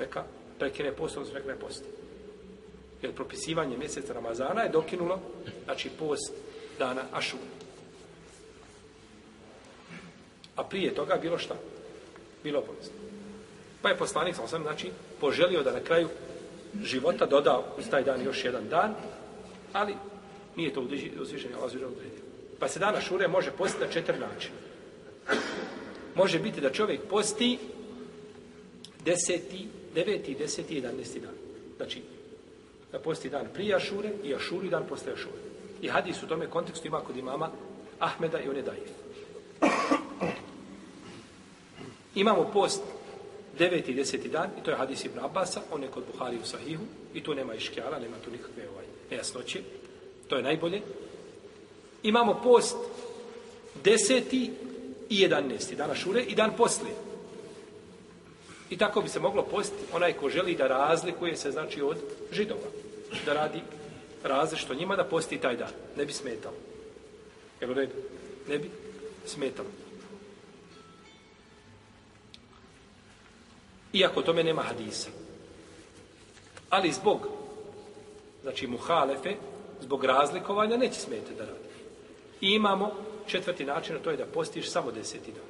neka 0.00 0.24
prekine 0.58 0.92
post, 0.92 1.16
odnosno 1.16 1.38
neka 1.38 1.48
ne 1.48 1.58
posti. 1.58 1.88
Jer 3.04 3.12
propisivanje 3.12 3.78
mjeseca 3.78 4.12
Ramazana 4.12 4.62
je 4.62 4.68
dokinulo, 4.68 5.20
znači, 5.64 5.90
post 5.98 6.32
dana 6.78 7.02
Ašura. 7.12 7.42
A 10.56 10.64
prije 10.64 10.94
toga 10.94 11.16
bilo 11.22 11.38
šta? 11.38 11.54
Bilo 12.42 12.58
obavezno. 12.58 12.92
Pa 13.82 13.88
je 13.88 13.96
poslanik, 13.96 14.36
sam 14.36 14.48
sam, 14.48 14.62
znači, 14.62 14.90
poželio 15.20 15.62
da 15.62 15.72
na 15.72 15.80
kraju 15.80 16.08
života 16.82 17.26
dodao 17.26 17.64
uz 17.78 17.84
taj 17.90 18.02
dan 18.02 18.22
još 18.22 18.44
jedan 18.44 18.68
dan, 18.68 18.94
ali 19.72 19.94
nije 20.56 20.74
to 20.74 20.80
uzvišenje 21.20 21.54
Allah 21.54 21.70
zvižao 21.70 21.88
odredio. 21.88 22.24
Pa 22.58 22.68
se 22.68 22.78
dana 22.78 23.00
šure 23.00 23.28
može 23.28 23.50
postiti 23.50 23.84
na 23.84 23.92
četiri 23.92 24.18
načina. 24.18 24.56
Može 26.14 26.38
biti 26.38 26.60
da 26.60 26.72
čovjek 26.72 27.00
posti 27.10 27.58
deseti, 29.04 29.68
deveti, 29.94 30.34
deseti 30.34 30.74
i 30.74 30.76
jedanesti 30.76 31.20
dan. 31.20 31.34
Znači, 31.76 32.02
da 32.94 33.00
posti 33.00 33.28
dan 33.30 33.46
prije 33.54 33.74
Ašure 33.74 34.10
i 34.24 34.34
Ašuri 34.34 34.68
dan 34.70 34.84
posle 34.88 35.12
Ašure. 35.12 35.42
I 35.82 35.88
hadis 35.88 36.22
u 36.22 36.26
tome 36.26 36.46
kontekstu 36.46 36.86
ima 36.86 37.00
kod 37.00 37.16
imama 37.16 37.50
Ahmeda 37.98 38.40
i 38.40 38.48
on 38.48 38.56
je 38.56 38.62
dajiv. 38.62 38.88
Imamo 42.14 42.50
post 42.52 42.82
deveti 43.58 43.92
i 43.92 43.94
deseti 43.94 44.28
dan 44.28 44.50
i 44.60 44.62
to 44.62 44.70
je 44.70 44.76
hadis 44.76 45.04
Ibn 45.04 45.18
Abbasa, 45.18 45.60
on 45.72 45.82
je 45.82 45.88
kod 45.88 46.04
Buhari 46.12 46.38
u 46.42 46.46
Sahihu 46.46 46.82
i 47.14 47.22
tu 47.22 47.34
nema 47.34 47.54
iškjala, 47.54 47.98
nema 47.98 48.16
tu 48.24 48.30
nikakve 48.30 48.68
ovaj, 48.72 48.84
nejasnoće. 49.10 49.62
To 50.28 50.36
je 50.36 50.42
najbolje. 50.42 50.82
Imamo 52.02 52.40
post 52.42 52.76
deseti 53.84 54.52
i 55.10 55.20
jedanesti 55.20 55.76
dana 55.76 55.94
šure 55.94 56.22
i 56.22 56.34
dan 56.34 56.52
poslije. 56.56 56.94
I 58.70 58.78
tako 58.78 59.00
bi 59.00 59.08
se 59.08 59.20
moglo 59.20 59.42
postiti 59.42 59.82
onaj 59.92 60.12
ko 60.12 60.30
želi 60.30 60.54
da 60.54 60.66
razlikuje 60.66 61.36
se 61.36 61.50
znači 61.50 61.82
od 61.82 61.96
židova. 62.32 62.83
Da 63.26 63.32
radi 63.32 63.62
različito 64.22 64.74
njima 64.74 64.96
da 64.96 65.04
posti 65.04 65.38
taj 65.38 65.56
dan. 65.56 65.70
Ne 65.96 66.04
bi 66.04 66.12
smetalo. 66.12 66.56
Jel 67.60 67.70
u 67.70 67.74
redu? 67.74 67.92
Ne 68.48 68.58
bi 68.58 68.70
smetalo. 69.26 69.68
Iako 73.92 74.22
tome 74.22 74.44
nema 74.44 74.62
hadisa. 74.62 75.08
Ali 76.70 76.92
zbog 76.92 77.28
znači 78.42 78.66
muhalefe, 78.66 79.34
zbog 79.80 80.04
razlikovanja, 80.04 80.76
neće 80.76 81.00
smete 81.00 81.34
da 81.38 81.44
radi. 81.44 81.68
I 82.40 82.50
imamo 82.50 82.92
četvrti 83.26 83.64
način, 83.64 83.96
a 83.96 83.98
to 83.98 84.10
je 84.10 84.16
da 84.16 84.26
postiš 84.26 84.70
samo 84.70 84.92
deseti 84.92 85.32
dan. 85.32 85.48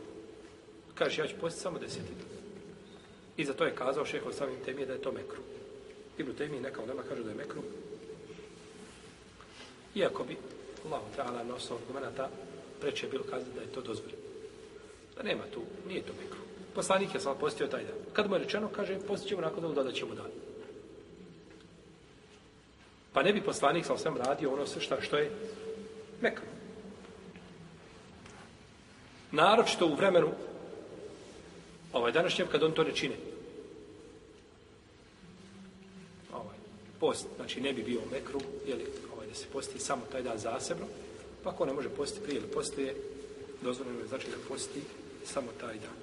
Kažeš, 0.94 1.18
ja 1.18 1.26
ću 1.26 1.34
postiti 1.40 1.62
samo 1.62 1.78
deseti 1.78 2.14
dan. 2.18 2.28
I 3.36 3.44
za 3.44 3.52
to 3.52 3.64
je 3.64 3.74
kazao 3.74 4.04
šeho 4.04 4.32
samim 4.32 4.64
temije 4.64 4.86
da 4.86 4.92
je 4.92 5.02
to 5.02 5.12
mekru. 5.12 5.42
Ibn 6.18 6.32
Taymi 6.38 6.60
neka 6.60 6.82
u 6.82 6.86
nama 6.86 7.02
kaže 7.08 7.22
da 7.22 7.30
je 7.30 7.36
mekru. 7.36 7.62
Iako 9.94 10.24
bi, 10.24 10.36
Allah 10.84 11.00
ta'ala, 11.16 11.42
na 11.48 11.54
osnovu 11.54 11.80
argumenta, 11.82 12.28
preče 12.80 13.08
bilo 13.10 13.24
kazati 13.24 13.54
da 13.54 13.60
je 13.60 13.72
to 13.72 13.80
dozvoljeno. 13.80 14.22
Da 15.16 15.22
nema 15.22 15.42
tu, 15.54 15.62
nije 15.88 16.02
to 16.02 16.12
mekru. 16.22 16.40
Poslanik 16.74 17.14
je 17.14 17.20
sam 17.20 17.36
postio 17.40 17.66
taj 17.66 17.84
dan. 17.84 17.94
Kad 18.12 18.28
mu 18.28 18.34
je 18.34 18.38
rečeno, 18.38 18.68
kaže, 18.68 18.98
postit 19.06 19.28
ćemo 19.28 19.40
nakon 19.40 19.62
toga, 19.62 19.74
dodat 19.74 19.94
ćemo 19.94 20.14
dan. 20.14 20.30
Pa 23.12 23.22
ne 23.22 23.32
bi 23.32 23.40
poslanik 23.40 23.86
sam 23.86 23.98
sam 23.98 24.16
radio 24.16 24.52
ono 24.52 24.66
sve 24.66 24.82
šta, 24.82 25.00
što 25.00 25.16
je 25.16 25.30
mekru. 26.20 26.44
Naročito 29.32 29.86
u 29.86 29.94
vremenu 29.94 30.30
ovaj 31.92 32.12
današnjem 32.12 32.48
kad 32.48 32.62
on 32.62 32.72
to 32.72 32.84
ne 32.84 32.94
čine. 32.94 33.14
Ovaj, 36.32 36.56
post, 37.04 37.26
znači 37.36 37.60
ne 37.60 37.72
bi 37.72 37.82
bio 37.82 38.00
u 38.00 38.10
mekru, 38.10 38.40
jeli, 38.66 38.86
ovaj, 39.14 39.26
da 39.26 39.34
se 39.34 39.46
posti 39.52 39.78
samo 39.78 40.02
taj 40.12 40.22
dan 40.22 40.38
zasebno, 40.38 40.86
pa 41.42 41.52
ko 41.52 41.66
ne 41.66 41.72
može 41.72 41.88
posti 41.88 42.20
prije 42.20 42.38
ili 42.38 42.46
poslije, 42.46 42.94
dozvoljeno 43.62 44.00
je 44.00 44.06
znači 44.06 44.26
da 44.26 44.48
posti 44.48 44.80
samo 45.24 45.48
taj 45.60 45.74
dan. 45.74 45.98